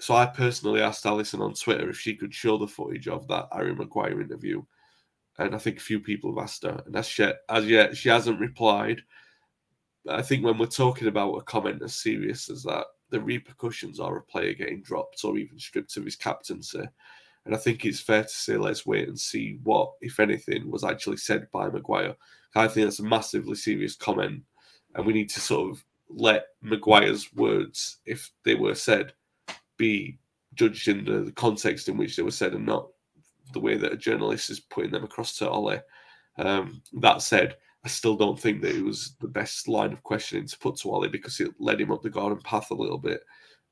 [0.00, 3.48] So I personally asked Alison on Twitter if she could show the footage of that
[3.52, 4.62] Harry Maguire interview,
[5.38, 8.08] and I think a few people have asked her, and as yet, as yet she
[8.08, 9.02] hasn't replied.
[10.04, 14.00] But I think when we're talking about a comment as serious as that, the repercussions
[14.00, 16.82] are a player getting dropped or even stripped of his captaincy.
[17.46, 20.84] And I think it's fair to say let's wait and see what, if anything, was
[20.84, 22.16] actually said by Maguire.
[22.54, 24.42] I think that's a massively serious comment,
[24.94, 29.12] and we need to sort of let Maguire's words, if they were said,
[29.76, 30.18] be
[30.54, 32.88] judged in the, the context in which they were said and not
[33.52, 35.78] the way that a journalist is putting them across to Ole.
[36.38, 40.46] Um, that said, I still don't think that it was the best line of questioning
[40.46, 43.22] to put to Ole because it led him up the garden path a little bit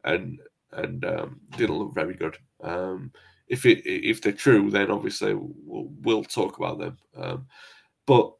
[0.04, 0.38] and
[0.72, 2.36] and um, didn't look very good.
[2.62, 3.12] Um,
[3.48, 6.98] if it if they're true, then obviously we'll, we'll talk about them.
[7.16, 7.46] Um,
[8.06, 8.32] but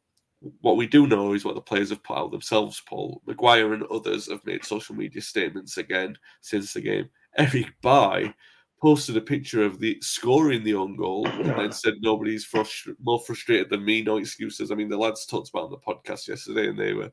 [0.60, 3.22] what we do know is what the players have put out themselves, Paul.
[3.26, 7.08] Maguire and others have made social media statements again since the game.
[7.37, 8.35] Eric Bailly
[8.80, 13.20] posted a picture of the scoring the own goal and then said nobody's frustra- more
[13.20, 14.72] frustrated than me, no excuses.
[14.72, 17.12] I mean, the lads talked about on the podcast yesterday and they were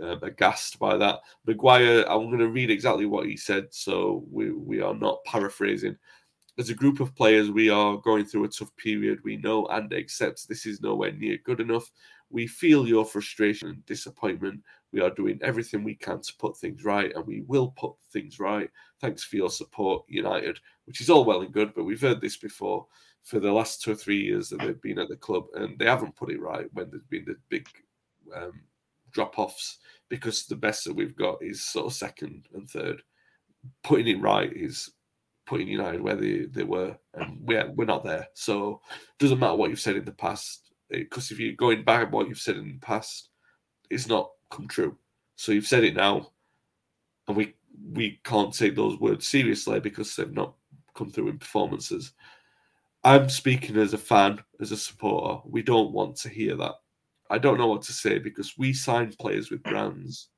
[0.00, 1.20] um, aghast by that.
[1.46, 5.96] Maguire, I'm going to read exactly what he said, so we, we are not paraphrasing.
[6.58, 9.18] As a group of players, we are going through a tough period.
[9.24, 11.90] We know and accept this is nowhere near good enough.
[12.30, 14.60] We feel your frustration and disappointment.
[14.92, 18.38] We are doing everything we can to put things right, and we will put things
[18.38, 18.70] right.
[19.00, 22.36] Thanks for your support, United, which is all well and good, but we've heard this
[22.36, 22.86] before
[23.22, 25.86] for the last two or three years that they've been at the club, and they
[25.86, 27.68] haven't put it right when there's been the big
[28.36, 28.52] um,
[29.12, 29.78] drop offs
[30.08, 33.02] because the best that we've got is sort of second and third.
[33.84, 34.90] Putting it right is
[35.46, 38.26] putting United where they, they were, and we're, we're not there.
[38.34, 42.06] So it doesn't matter what you've said in the past, because if you're going back
[42.06, 43.28] on what you've said in the past,
[43.88, 44.96] it's not come true.
[45.36, 46.30] So you've said it now,
[47.26, 47.54] and we
[47.92, 50.54] we can't take those words seriously because they've not
[50.94, 52.12] come through in performances.
[53.02, 55.40] I'm speaking as a fan, as a supporter.
[55.44, 56.74] We don't want to hear that.
[57.30, 60.28] I don't know what to say because we sign players with brands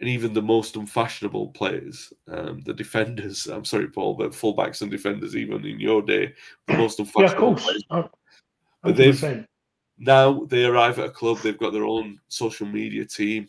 [0.00, 3.46] and even the most unfashionable players, um, the defenders.
[3.52, 6.32] I'm sorry, Paul, but fullbacks and defenders, even in your day,
[6.66, 7.84] the most unfashionable yeah, players.
[7.90, 8.10] Oh,
[8.82, 9.20] but they've
[9.98, 11.38] now they arrive at a club.
[11.38, 13.48] They've got their own social media team,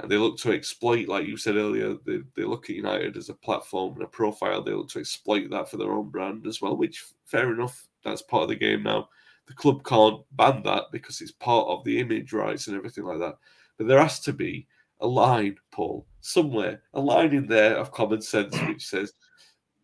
[0.00, 1.96] and they look to exploit, like you said earlier.
[2.04, 4.62] They, they look at United as a platform and a profile.
[4.62, 6.76] They look to exploit that for their own brand as well.
[6.76, 7.86] Which fair enough.
[8.04, 9.08] That's part of the game now.
[9.46, 13.18] The club can't ban that because it's part of the image rights and everything like
[13.18, 13.36] that.
[13.78, 14.66] But there has to be
[15.00, 19.12] a line, Paul, somewhere, a line in there of common sense which says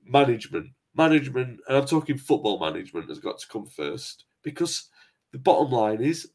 [0.04, 4.88] management, management, and I'm talking football management has got to come first because
[5.32, 6.30] the bottom line is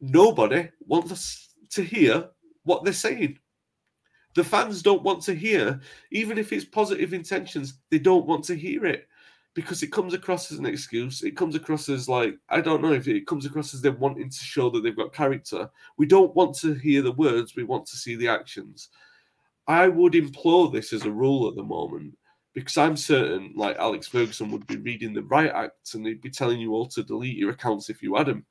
[0.00, 2.28] nobody wants to hear
[2.64, 3.38] what they're saying.
[4.34, 5.80] The fans don't want to hear,
[6.10, 9.08] even if it's positive intentions, they don't want to hear it
[9.54, 11.22] because it comes across as an excuse.
[11.22, 14.30] It comes across as like, I don't know if it comes across as them wanting
[14.30, 15.68] to show that they've got character.
[15.98, 18.88] We don't want to hear the words, we want to see the actions.
[19.66, 22.16] I would implore this as a rule at the moment
[22.54, 26.30] because I'm certain, like Alex Ferguson would be reading the right acts and he'd be
[26.30, 28.44] telling you all to delete your accounts if you had them.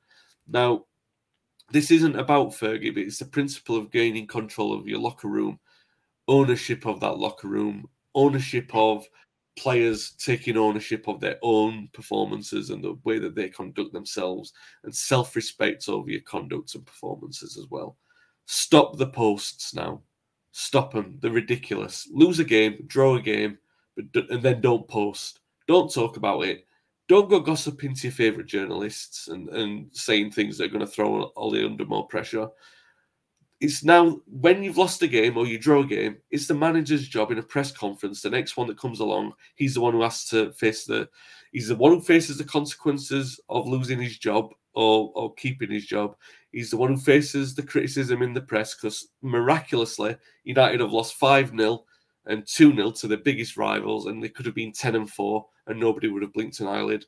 [0.48, 0.86] Now,
[1.70, 5.58] this isn't about Fergie, but it's the principle of gaining control of your locker room,
[6.28, 9.06] ownership of that locker room, ownership of
[9.56, 14.52] players taking ownership of their own performances and the way that they conduct themselves
[14.84, 17.96] and self-respect over your conducts and performances as well.
[18.46, 20.02] Stop the posts now.
[20.52, 21.18] Stop them.
[21.20, 22.08] They're ridiculous.
[22.12, 23.58] Lose a game, draw a game,
[24.14, 25.40] and then don't post.
[25.68, 26.66] Don't talk about it.
[27.08, 30.86] Don't go gossiping to your favourite journalists and, and saying things that are going to
[30.86, 32.48] throw Ole under more pressure.
[33.60, 37.06] it's now when you've lost a game or you draw a game, it's the manager's
[37.06, 38.22] job in a press conference.
[38.22, 41.08] The next one that comes along, he's the one who has to face the
[41.52, 45.86] he's the one who faces the consequences of losing his job or, or keeping his
[45.86, 46.16] job.
[46.50, 51.14] He's the one who faces the criticism in the press because miraculously United have lost
[51.14, 51.84] 5 0
[52.26, 55.44] and 2 0 to their biggest rivals, and they could have been 10 and 4,
[55.66, 57.04] and nobody would have blinked an eyelid.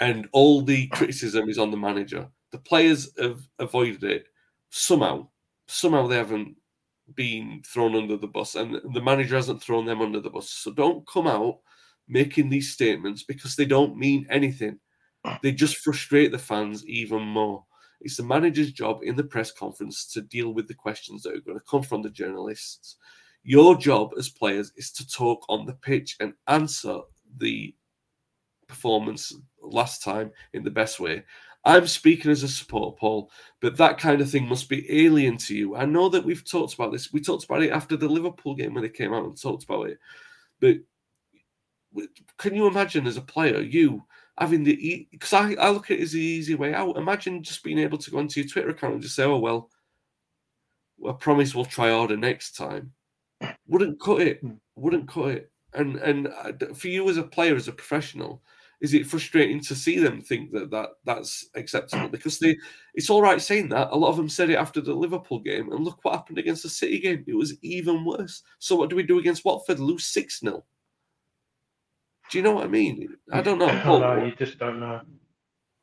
[0.00, 2.28] And all the criticism is on the manager.
[2.50, 4.26] The players have avoided it
[4.70, 5.28] somehow
[5.66, 6.56] somehow they haven't
[7.14, 10.50] been thrown under the bus and the manager hasn't thrown them under the bus.
[10.50, 11.58] So don't come out
[12.08, 14.78] making these statements because they don't mean anything.
[15.42, 17.64] They just frustrate the fans even more.
[18.00, 21.40] It's the manager's job in the press conference to deal with the questions that are
[21.40, 22.96] going to come from the journalists.
[23.44, 27.00] Your job as players is to talk on the pitch and answer
[27.36, 27.74] the
[28.66, 31.24] performance last time in the best way.
[31.66, 33.30] I'm speaking as a supporter, Paul,
[33.60, 35.76] but that kind of thing must be alien to you.
[35.76, 37.12] I know that we've talked about this.
[37.12, 39.88] We talked about it after the Liverpool game when it came out and talked about
[39.88, 39.98] it.
[40.60, 40.76] But
[42.38, 44.04] can you imagine as a player, you
[44.38, 46.96] having the because I, I look at it as the easy way out.
[46.96, 49.70] Imagine just being able to go onto your Twitter account and just say, "Oh well,
[51.08, 52.92] I promise we'll try harder next time."
[53.66, 54.40] Wouldn't cut it.
[54.40, 54.52] Hmm.
[54.76, 55.50] Wouldn't cut it.
[55.74, 58.42] And and uh, for you as a player, as a professional,
[58.80, 62.08] is it frustrating to see them think that, that that's acceptable?
[62.08, 62.56] Because they,
[62.94, 63.88] it's all right saying that.
[63.90, 66.62] A lot of them said it after the Liverpool game, and look what happened against
[66.62, 67.24] the City game.
[67.26, 68.42] It was even worse.
[68.58, 69.80] So what do we do against Watford?
[69.80, 70.64] Lose six 0
[72.30, 73.16] Do you know what I mean?
[73.32, 73.82] I don't know.
[73.86, 75.00] Oh, no, you just don't know.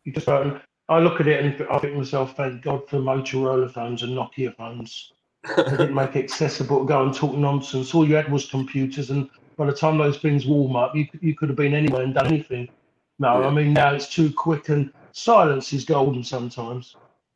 [0.04, 0.62] You just don't.
[0.88, 4.16] I look at it and I think to myself, thank God for Motorola phones and
[4.16, 5.14] Nokia phones.
[5.57, 7.93] They didn't make it accessible to go and talk nonsense.
[7.93, 11.35] All you had was computers, and by the time those things warm up, you, you
[11.35, 12.69] could have been anywhere and done anything.
[13.19, 13.47] No, yeah.
[13.47, 16.95] I mean now it's too quick and silence is golden sometimes.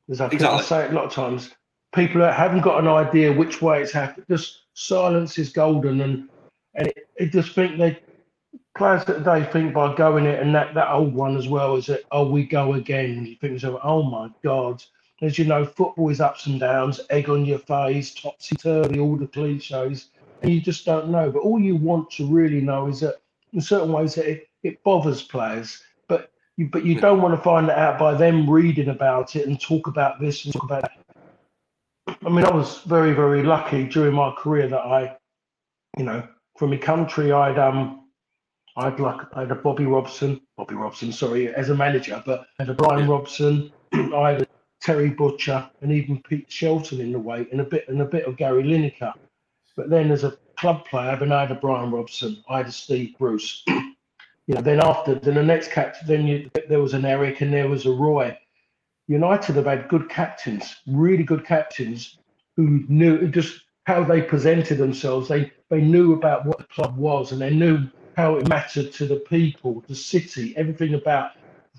[0.09, 0.47] As I, exactly.
[0.47, 1.51] I say it a lot of times,
[1.93, 4.25] people haven't got an idea which way it's happened.
[4.29, 6.29] Just silence is golden, and
[6.75, 7.99] and it, it just think they
[8.77, 11.85] players that they think by going it and that that old one as well is
[11.85, 13.25] that oh we go again.
[13.25, 14.83] You think so, oh my god.
[15.22, 19.16] As you know, football is ups and downs, egg on your face, topsy turvy, all
[19.16, 20.09] the cliches,
[20.41, 21.32] and you just don't know.
[21.32, 23.22] But all you want to really know is that
[23.53, 27.41] in certain ways that it, it bothers players, but you but you don't want to
[27.41, 30.82] find it out by them reading about it and talk about this and talk about
[30.82, 32.18] that.
[32.26, 35.16] I mean, I was very very lucky during my career that I,
[35.97, 38.07] you know, from my country, I'd um,
[38.78, 42.63] I'd like I had a Bobby Robson, Bobby Robson, sorry, as a manager, but I
[42.63, 43.07] had a Brian.
[43.07, 44.47] Robson, I had a
[44.86, 48.25] Terry Butcher, and even Pete Shelton in the way, and a bit and a bit
[48.25, 49.13] of Gary Lineker.
[49.75, 52.71] But then as a club player, then I had a Brian Robson, I had a
[52.71, 53.63] Steve Bruce.
[53.67, 57.51] you know, then after, then the next captain, then you, there was an Eric and
[57.51, 58.38] there was a Roy.
[59.07, 62.19] United have had good captains, really good captains
[62.55, 65.27] who knew just how they presented themselves.
[65.27, 69.07] They they knew about what the club was and they knew how it mattered to
[69.07, 71.31] the people, the city, everything about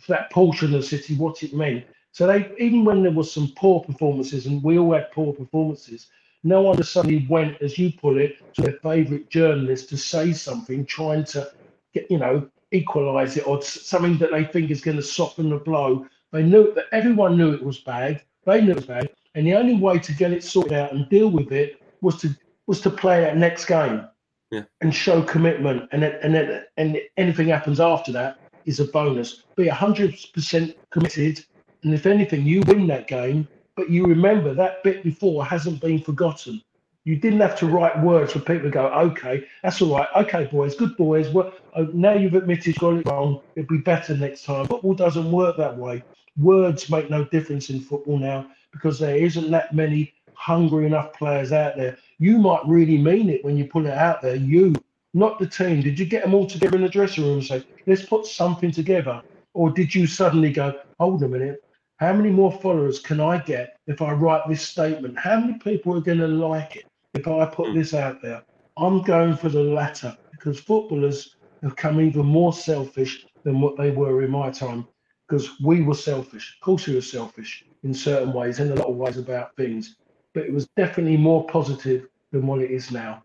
[0.09, 1.87] that portion of the city, what it meant.
[2.17, 6.07] So they even when there was some poor performances, and we all had poor performances,
[6.45, 10.33] no one just suddenly went, as you put it, to their favourite journalist to say
[10.33, 11.53] something, trying to
[11.93, 15.59] get, you know, equalise it or something that they think is going to soften the
[15.59, 16.07] blow.
[16.33, 18.23] They knew that everyone knew it was bad.
[18.47, 21.07] They knew it was bad, and the only way to get it sorted out and
[21.11, 22.35] deal with it was to
[22.67, 24.09] was to play that next game
[24.51, 24.63] yeah.
[24.81, 25.87] and show commitment.
[25.93, 29.43] And then, and then, and anything happens after that is a bonus.
[29.55, 31.45] Be hundred percent committed,
[31.83, 33.49] and if anything, you win that game.
[33.77, 36.63] But you remember that bit before hasn't been forgotten.
[37.05, 40.09] You didn't have to write words for people to go, okay, that's all right.
[40.17, 41.29] Okay, boys, good boys.
[41.29, 43.43] Well, oh, now you've admitted you got it wrong.
[43.55, 44.67] It'll be better next time.
[44.67, 46.03] Football doesn't work that way.
[46.37, 51.53] Words make no difference in football now because there isn't that many hungry enough players
[51.53, 51.97] out there.
[52.19, 54.37] You might really mean it when you put it out there.
[54.37, 54.75] You,
[55.15, 55.83] not the team.
[55.83, 58.73] Did you get them all together in the dressing room and say, let's put something
[58.73, 59.23] together?
[59.55, 61.63] Or did you suddenly go, hold a minute,
[61.99, 65.19] how many more followers can I get if I write this statement?
[65.19, 66.85] How many people are going to like it?
[67.17, 68.43] if I put this out there,
[68.77, 73.91] I'm going for the latter because footballers have come even more selfish than what they
[73.91, 74.87] were in my time
[75.27, 76.57] because we were selfish.
[76.57, 79.97] Of course, we were selfish in certain ways, in a lot of ways about things,
[80.35, 83.23] but it was definitely more positive than what it is now.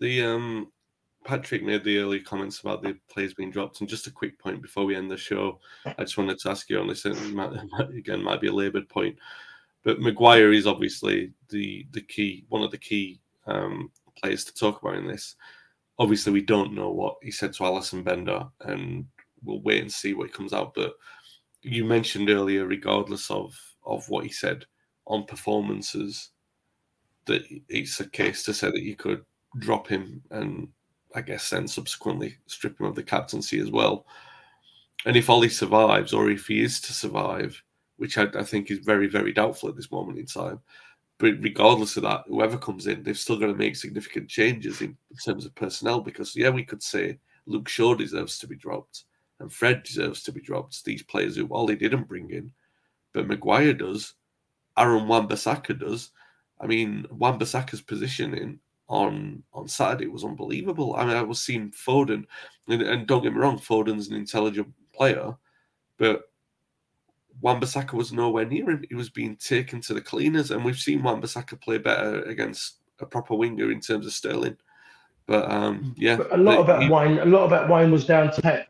[0.00, 0.68] The um,
[1.28, 4.62] Patrick made the early comments about the players being dropped, and just a quick point
[4.62, 7.04] before we end the show, I just wanted to ask you on this.
[7.78, 9.18] Again, might be a laboured point.
[9.82, 14.80] But Maguire is obviously the the key, one of the key um, players to talk
[14.80, 15.36] about in this.
[15.98, 19.04] Obviously, we don't know what he said to Alison Bender, and
[19.44, 20.72] we'll wait and see what comes out.
[20.72, 20.94] But
[21.60, 23.54] you mentioned earlier, regardless of
[23.84, 24.64] of what he said
[25.06, 26.30] on performances,
[27.26, 29.26] that it's a case to say that you could
[29.58, 30.68] drop him and
[31.18, 34.06] I guess then subsequently strip him of the captaincy as well.
[35.04, 37.60] And if Ole survives, or if he is to survive,
[37.96, 40.60] which I, I think is very, very doubtful at this moment in time,
[41.18, 44.96] but regardless of that, whoever comes in, they've still got to make significant changes in,
[45.10, 46.00] in terms of personnel.
[46.00, 49.02] Because yeah, we could say Luke Shaw deserves to be dropped
[49.40, 50.84] and Fred deserves to be dropped.
[50.84, 52.52] These players who Ole didn't bring in,
[53.12, 54.14] but Maguire does,
[54.76, 56.12] Aaron Wan-Bissaka does.
[56.60, 60.96] I mean, Wan-Bissaka's positioning on on Saturday was unbelievable.
[60.96, 62.24] I mean, I was seeing Foden,
[62.68, 65.36] and, and don't get me wrong, Foden's an intelligent player,
[65.98, 66.22] but
[67.40, 68.84] Wan-Bissaka was nowhere near him.
[68.88, 73.06] He was being taken to the cleaners, and we've seen Wan-Bissaka play better against a
[73.06, 74.56] proper winger in terms of Sterling.
[75.26, 77.92] But um, yeah, but a lot of that he, wine, a lot of that wine
[77.92, 78.68] was down to Pep.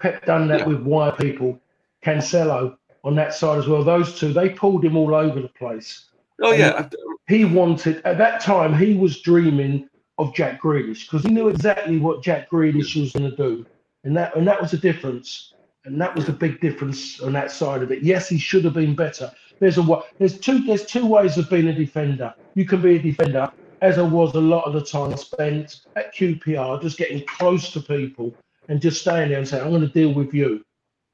[0.00, 0.66] Pep done that yeah.
[0.66, 1.58] with wire people,
[2.04, 3.84] Cancelo on that side as well.
[3.84, 6.09] Those two, they pulled him all over the place.
[6.40, 6.88] Oh yeah,
[7.28, 8.74] he wanted at that time.
[8.74, 9.88] He was dreaming
[10.18, 13.66] of Jack Grealish because he knew exactly what Jack Grealish was going to do,
[14.04, 15.54] and that and that was the difference.
[15.86, 18.02] And that was the big difference on that side of it.
[18.02, 19.32] Yes, he should have been better.
[19.60, 22.34] There's a there's two there's two ways of being a defender.
[22.54, 23.50] You can be a defender,
[23.82, 27.80] as I was a lot of the time spent at QPR, just getting close to
[27.80, 28.34] people
[28.68, 30.62] and just staying there and saying, I'm going to deal with you.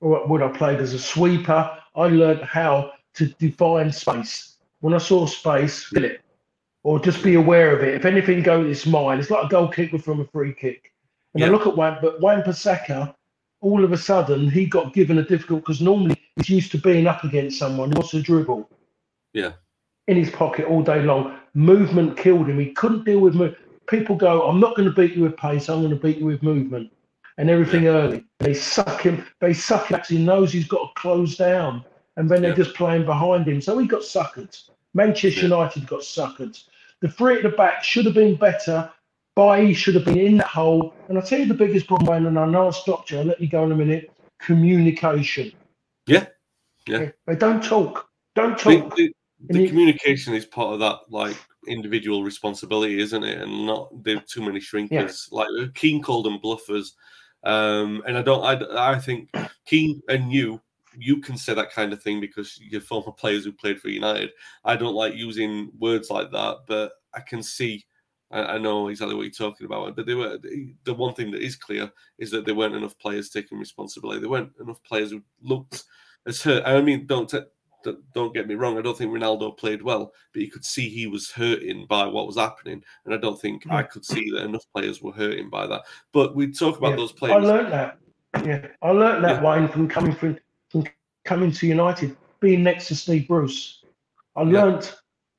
[0.01, 4.55] Or when I played as a sweeper, I learned how to define space.
[4.87, 6.20] When I saw space, fill it.
[6.84, 7.95] Or just be aware of it.
[7.95, 9.18] If anything goes, it's mine.
[9.18, 10.93] It's like a goal kicker from a free kick.
[11.34, 11.49] And yeah.
[11.49, 13.12] I look at Wan, but Wan-Bissaka,
[13.62, 17.09] all of a sudden he got given a difficult because normally he's used to being
[17.09, 18.70] up against someone who wants to dribble.
[19.32, 19.55] Yeah.
[20.07, 21.37] In his pocket all day long.
[21.55, 22.61] Movement killed him.
[22.61, 23.59] He couldn't deal with movement.
[23.89, 25.68] People go, I'm not going to beat you with pace.
[25.68, 26.93] I'm going to beat you with movement
[27.39, 27.91] and everything yeah.
[27.91, 28.24] early.
[28.39, 29.26] They suck him.
[29.41, 29.97] They suck him.
[29.97, 31.84] Because he knows he's got to close down,
[32.16, 32.57] and then they're yeah.
[32.57, 33.61] just playing behind him.
[33.61, 34.57] So he got suckered.
[34.97, 35.42] Manchester.
[35.42, 36.61] United got suckered.
[37.03, 38.90] The three at the back should have been better.
[39.36, 40.94] Bailly should have been in that hole.
[41.09, 43.18] And I'll tell you the biggest problem, and I know I stopped you.
[43.18, 44.11] I'll let you go in a minute.
[44.40, 45.53] Communication.
[46.07, 46.26] Yeah.
[46.88, 47.11] Yeah.
[47.26, 48.09] They don't talk.
[48.34, 48.97] Don't talk.
[48.97, 51.36] The, the, the communication is part of that, like
[51.68, 53.42] individual responsibility, isn't it?
[53.42, 55.28] And not there too many shrinkers.
[55.30, 55.38] Yeah.
[55.38, 56.92] Like Keane called them bluffers.
[57.44, 59.30] Um, and I don't, I, I think
[59.66, 60.61] Keane and you,
[60.99, 64.30] you can say that kind of thing because you're former players who played for United.
[64.64, 67.84] I don't like using words like that, but I can see
[68.30, 69.94] I, know exactly what you're talking about.
[69.94, 70.38] But they were
[70.84, 74.20] the one thing that is clear is that there weren't enough players taking responsibility.
[74.20, 75.84] There weren't enough players who looked
[76.26, 76.64] as hurt.
[76.66, 77.32] I mean, don't
[78.12, 78.78] don't get me wrong.
[78.78, 82.26] I don't think Ronaldo played well, but you could see he was hurting by what
[82.26, 85.66] was happening, and I don't think I could see that enough players were hurting by
[85.68, 85.82] that.
[86.12, 87.36] But we talk about yeah, those players.
[87.36, 87.99] I learned that.
[88.44, 89.51] Yeah, I learned that yeah.
[89.51, 90.38] Wayne from coming from,
[90.71, 90.85] from
[91.25, 93.85] coming to United, being next to Steve Bruce.
[94.37, 94.81] I yeah.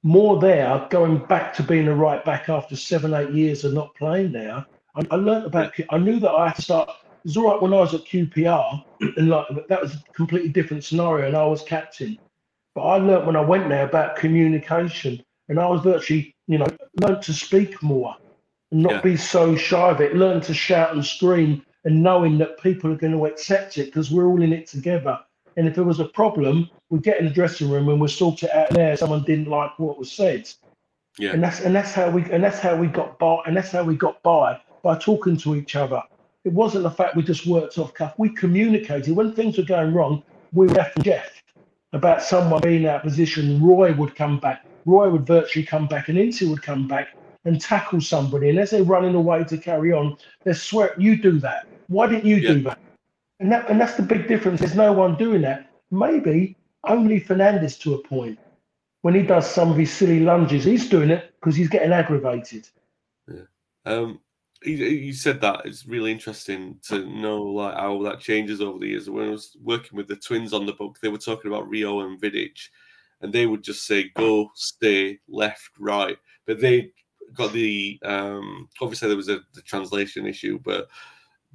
[0.04, 3.94] more there, going back to being a right back after seven, eight years of not
[3.96, 4.66] playing there.
[4.96, 5.74] I, I learned about.
[5.90, 6.90] I knew that I had to start.
[6.90, 8.84] It was all right when I was at QPR,
[9.18, 12.18] and like that was a completely different scenario, and I was captain
[12.78, 15.20] but I learnt when I went there about communication,
[15.50, 16.68] and I was virtually, you know,
[17.02, 18.16] learnt to speak more
[18.72, 19.02] and not yeah.
[19.02, 20.16] be so shy of it.
[20.16, 24.12] Learn to shout and scream, and knowing that people are going to accept it because
[24.12, 25.18] we're all in it together.
[25.56, 28.44] And if there was a problem, we'd get in the dressing room and we'd sort
[28.44, 28.98] it out there.
[28.98, 30.50] Someone didn't like what was said.
[31.18, 31.32] Yeah.
[31.32, 33.86] And that's and that's how we and that's how we got by and that's how
[33.86, 36.04] we got by by talking to each other.
[36.44, 38.14] It wasn't the fact we just worked off cuff.
[38.18, 40.24] We communicated when things were going wrong.
[40.52, 41.42] We were and Jeff
[41.94, 44.66] about someone being in that position, Roy would come back.
[44.86, 47.16] Roy would virtually come back, and Ince would come back
[47.46, 48.50] and tackle somebody.
[48.50, 51.66] And as they're running away to carry on, they're swear, "You do that.
[51.88, 52.54] Why didn't you yeah.
[52.54, 52.80] do that?"
[53.40, 54.60] And that and that's the big difference.
[54.60, 55.72] There's no one doing that.
[55.92, 58.40] Maybe only Fernandes to a point.
[59.02, 62.68] When he does some of his silly lunges, he's doing it because he's getting aggravated.
[63.28, 63.44] Yeah.
[63.86, 64.20] Um,
[64.64, 69.10] you said that it's really interesting to know like how that changes over the years.
[69.10, 72.02] When I was working with the twins on the book, they were talking about Rio
[72.02, 72.58] and Vidic,
[73.22, 76.18] and they would just say go, stay, left, right.
[76.46, 76.92] But they
[77.34, 80.88] got the um, obviously there was a the translation issue, but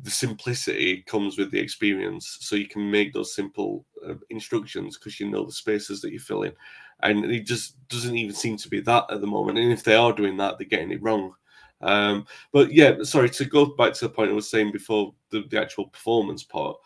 [0.02, 5.20] the simplicity comes with the experience, so you can make those simple uh, instructions because
[5.20, 6.52] you know the spaces that you fill in,
[7.00, 9.58] and it just doesn't even seem to be that at the moment.
[9.58, 11.34] And if they are doing that, they're getting it wrong.
[11.82, 15.44] Um, but yeah, sorry to go back to the point I was saying before the,
[15.50, 16.76] the actual performance part.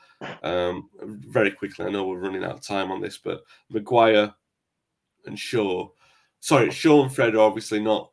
[0.42, 4.32] Um, very quickly, I know we're running out of time on this, but Maguire
[5.26, 5.88] and Shaw,
[6.40, 8.10] sorry, Shaw and Fred are obviously not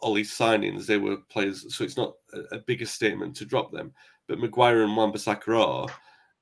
[0.00, 0.86] Ole's signings.
[0.86, 3.92] They were players, so it's not a, a bigger statement to drop them.
[4.28, 5.88] But Maguire and Wan-Bissaka are,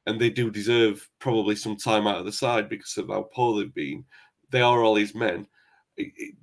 [0.06, 3.58] and they do deserve probably some time out of the side because of how poor
[3.58, 4.04] they've been.
[4.50, 5.46] They are all his men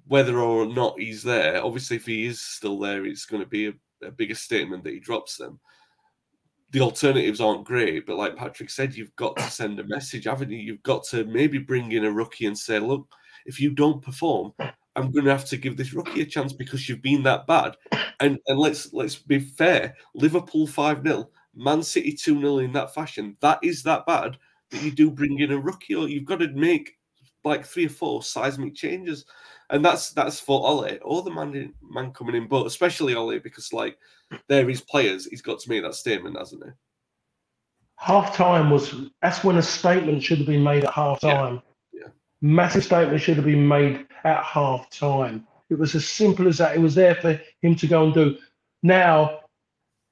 [0.08, 3.68] whether or not he's there, obviously, if he is still there, it's going to be
[3.68, 3.74] a,
[4.04, 5.60] a bigger statement that he drops them.
[6.72, 10.52] The alternatives aren't great, but like Patrick said, you've got to send a message, haven't
[10.52, 10.58] you?
[10.58, 13.08] You've got to maybe bring in a rookie and say, look,
[13.46, 14.54] if you don't perform,
[14.98, 17.78] I'm going to have to give this rookie a chance because you've been that bad.
[18.20, 19.96] And and let's let's be fair.
[20.16, 23.38] Liverpool five 0 Man City two 0 in that fashion.
[23.42, 24.38] That is that bad
[24.72, 26.98] that you do bring in a rookie, or you've got to make
[27.46, 29.26] like three or four seismic changes,
[29.70, 33.72] and that's that's for Ole or the man man coming in, but especially Ole because
[33.72, 33.98] like
[34.48, 35.28] they're his players.
[35.28, 36.72] He's got to make that statement, hasn't he?
[37.98, 41.56] Half time was that's when a statement should have been made at half time.
[41.56, 41.62] Yeah.
[42.42, 45.48] Massive statement should have been made at half time.
[45.70, 46.76] It was as simple as that.
[46.76, 48.38] It was there for him to go and do.
[48.84, 49.42] Now,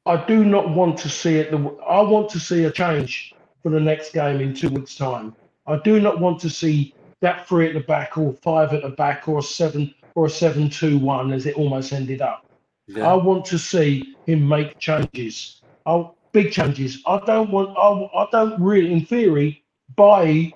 [0.06, 1.54] I do not want to see it.
[1.54, 5.36] I want to see a change for the next game in two weeks' time.
[5.68, 8.90] I do not want to see that three at the back or five at the
[8.90, 12.46] back or a seven or a seven-two-one as it almost ended up.
[12.88, 13.08] Yeah.
[13.08, 15.62] I want to see him make changes.
[15.86, 17.02] Oh, big changes.
[17.06, 17.76] I don't want.
[17.78, 19.64] I, I don't really, in theory,
[19.96, 20.54] buy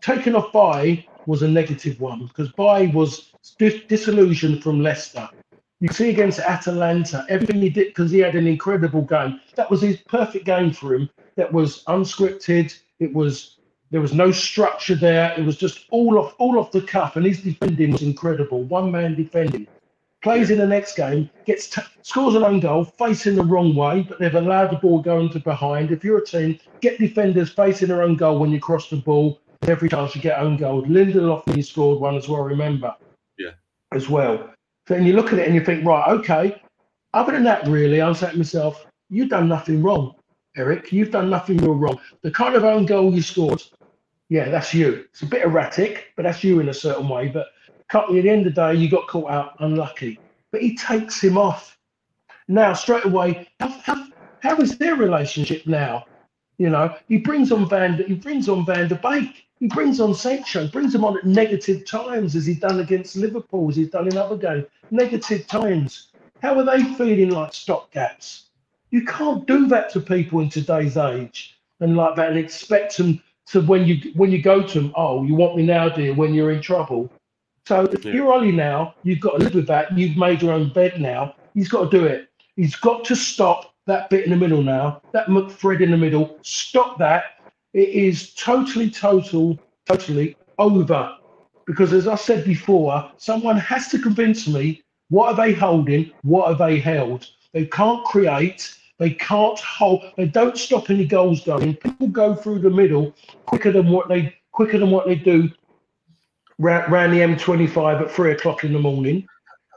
[0.00, 5.28] taking off Bailly was a negative one because Bailly was dis- disillusioned from Leicester.
[5.80, 9.40] You see against Atalanta, everything he did because he had an incredible game.
[9.56, 12.78] That was his perfect game for him that was unscripted.
[13.00, 13.58] It was
[13.90, 15.34] there was no structure there.
[15.36, 18.62] It was just all off all off the cuff, and his defending was incredible.
[18.62, 19.66] One man defending.
[20.22, 24.02] Plays in the next game, gets t- scores an own goal, facing the wrong way,
[24.08, 25.90] but they've allowed the ball going to behind.
[25.90, 29.40] If you're a team, get defenders facing their own goal when you cross the ball.
[29.68, 30.82] Every chance you get own goal.
[30.84, 32.42] Lindelof he scored one as well.
[32.42, 32.94] Remember,
[33.38, 33.50] yeah,
[33.94, 34.50] as well.
[34.88, 36.60] So then you look at it and you think, right, okay.
[37.14, 40.14] Other than that, really, I'm saying to myself, you've done nothing wrong.
[40.56, 40.92] Eric.
[40.92, 41.98] You've done nothing real wrong.
[42.22, 43.62] The kind of own goal you scored,
[44.28, 45.06] yeah, that's you.
[45.10, 47.28] It's a bit erratic, but that's you in a certain way.
[47.28, 47.48] But
[47.92, 50.18] at the end of the day, you got caught out unlucky.
[50.50, 51.78] But he takes him off.
[52.48, 54.06] Now, straight away, how, how,
[54.40, 56.04] how is their relationship now?
[56.58, 60.12] You know, he brings on Van, he brings on Van der Beek, he brings on
[60.12, 64.08] Sancho, brings him on at negative times as he's done against Liverpool, as he's done
[64.08, 64.66] in other games.
[64.90, 66.08] Negative times.
[66.40, 68.46] How are they feeling like stopgaps?
[68.90, 73.22] You can't do that to people in today's age and like that and expect them
[73.52, 76.34] to when you when you go to them, oh, you want me now, dear, when
[76.34, 77.08] you're in trouble.
[77.64, 78.14] So if yeah.
[78.14, 79.96] you're Ole now, you've got to live with that.
[79.96, 81.36] You've made your own bed now.
[81.54, 82.28] He's got to do it.
[82.56, 86.36] He's got to stop that bit in the middle now, that McFred in the middle.
[86.42, 87.36] Stop that.
[87.74, 91.16] It is totally, total, totally over.
[91.66, 96.46] Because as I said before, someone has to convince me what are they holding, what
[96.46, 97.26] are they held.
[97.52, 98.74] They can't create.
[98.98, 100.12] They can't hold.
[100.16, 101.76] They don't stop any goals going.
[101.76, 103.14] People go through the middle
[103.46, 105.50] quicker than what they quicker than what they do
[106.60, 109.26] around the M25 at three o'clock in the morning.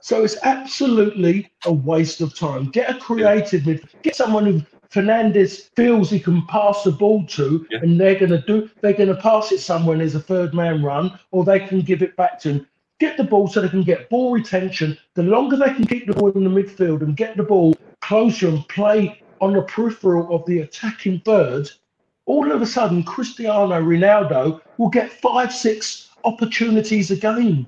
[0.02, 2.70] So it's absolutely a waste of time.
[2.70, 3.66] Get a creative.
[4.04, 4.62] Get someone who
[4.92, 7.80] Fernandes feels he can pass the ball to, yeah.
[7.82, 8.70] and they're going to do.
[8.82, 9.94] They're going to pass it somewhere.
[9.94, 12.68] and there's a third man run, or they can give it back to him.
[13.00, 14.98] Get the ball so they can get ball retention.
[15.16, 18.48] The longer they can keep the ball in the midfield and get the ball closer
[18.48, 21.70] and play on the peripheral of the attacking third,
[22.26, 27.68] all of a sudden Cristiano Ronaldo will get five, six opportunities a game.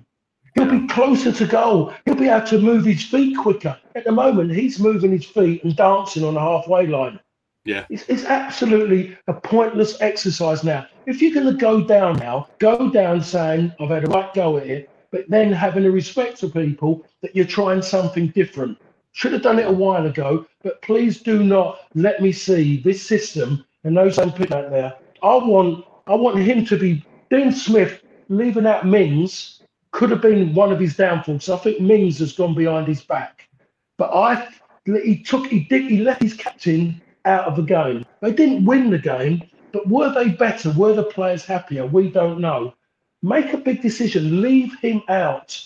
[0.57, 1.93] He'll be closer to goal.
[2.05, 3.77] He'll be able to move his feet quicker.
[3.93, 7.19] At the moment, he's moving his feet and dancing on the halfway line.
[7.63, 7.85] Yeah.
[7.91, 10.87] It's, it's absolutely a pointless exercise now.
[11.05, 14.57] If you're going to go down now, go down saying, I've had a right go
[14.57, 18.79] at it, but then having a respect for people that you're trying something different.
[19.11, 23.05] Should have done it a while ago, but please do not let me see this
[23.05, 24.93] system and those putting out there.
[25.21, 29.56] I want I want him to be Dean Smith leaving out Mings
[29.91, 31.49] could have been one of his downfalls.
[31.49, 33.49] I think Mings has gone behind his back,
[33.97, 34.47] but I
[34.85, 38.05] he took he did he left his captain out of the game.
[38.21, 40.71] They didn't win the game, but were they better?
[40.71, 41.85] Were the players happier?
[41.85, 42.73] We don't know.
[43.21, 44.41] Make a big decision.
[44.41, 45.59] Leave him out.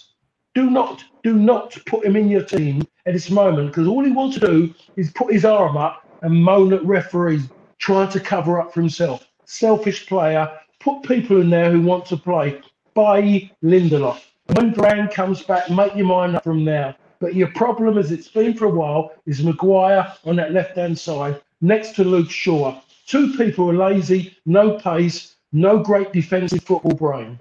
[0.56, 4.12] Do not do not put him in your team at this moment because all he
[4.12, 7.48] wants to do is put his arm up and moan at referees
[7.78, 9.28] trying to cover up for himself.
[9.46, 10.50] Selfish player.
[10.80, 12.60] Put people in there who want to play.
[12.94, 14.22] Buy Lindelof.
[14.54, 16.96] When Brand comes back, make your mind up from now.
[17.20, 20.98] But your problem, as it's been for a while, is Maguire on that left hand
[20.98, 22.82] side next to Luke Shaw.
[23.06, 27.40] Two people are lazy, no pace, no great defensive football brain.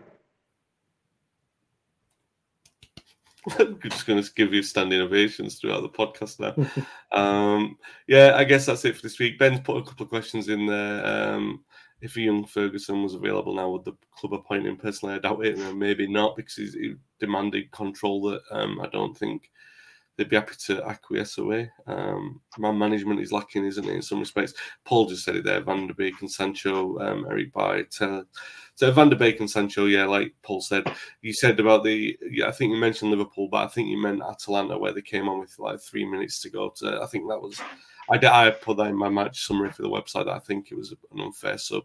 [3.59, 6.83] I'm just going to give you standing ovations throughout the podcast now.
[7.19, 9.39] um, yeah, I guess that's it for this week.
[9.39, 11.07] Ben's put a couple of questions in there.
[11.07, 11.65] Um,
[12.01, 14.77] if Ian Ferguson was available now, would the club appoint him?
[14.77, 15.59] Personally, I doubt it.
[15.75, 19.51] Maybe not because he demanded control that um, I don't think
[20.17, 21.71] they'd be happy to acquiesce away.
[21.87, 24.53] Um, man management is lacking, isn't it, in some respects?
[24.85, 27.51] Paul just said it there Van der Beek and Sancho, um, Eric.
[27.57, 28.23] Uh,
[28.75, 30.85] so Van der Beek and Sancho, yeah, like Paul said,
[31.23, 34.23] you said about the, yeah, I think you mentioned Liverpool, but I think you meant
[34.23, 36.71] Atalanta where they came on with like three minutes to go.
[36.77, 37.59] To, I think that was,
[38.11, 40.29] I, I put that in my match summary for the website.
[40.29, 41.85] I think it was an unfair sub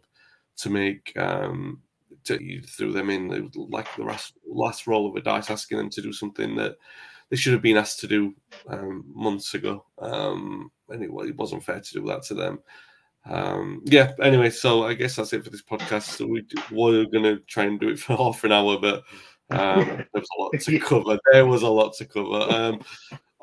[0.58, 1.16] to make.
[1.18, 1.82] Um,
[2.26, 5.90] to, you threw them in like the last, last roll of a dice, asking them
[5.92, 6.76] to do something that
[7.30, 8.34] they should have been asked to do
[8.68, 9.86] um, months ago.
[10.00, 12.60] Um, and it, it, wasn't fair to do that to them.
[13.28, 16.04] Um, yeah, anyway, so I guess that's it for this podcast.
[16.04, 19.04] So we were going to try and do it for half an hour, but
[19.50, 21.20] um, there was a lot to cover.
[21.32, 22.54] There was a lot to cover.
[22.54, 22.82] Um,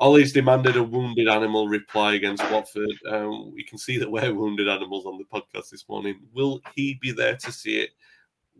[0.03, 2.91] Ole's demanded a wounded animal reply against Watford.
[3.07, 6.19] Um, we can see that we're wounded animals on the podcast this morning.
[6.33, 7.91] Will he be there to see it?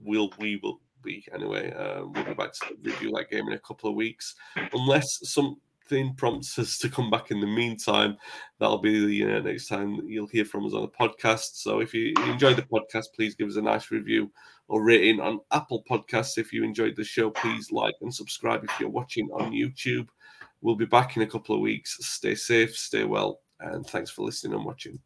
[0.01, 1.73] Will we will be anyway.
[1.73, 4.35] Uh, we'll be back to review that game in a couple of weeks,
[4.71, 8.15] unless something prompts us to come back in the meantime.
[8.59, 11.55] That'll be the uh, next time you'll hear from us on the podcast.
[11.55, 14.31] So if you enjoyed the podcast, please give us a nice review
[14.69, 16.37] or rating on Apple Podcasts.
[16.37, 20.07] If you enjoyed the show, please like and subscribe if you're watching on YouTube.
[20.63, 21.97] We'll be back in a couple of weeks.
[21.99, 24.97] Stay safe, stay well, and thanks for listening and watching.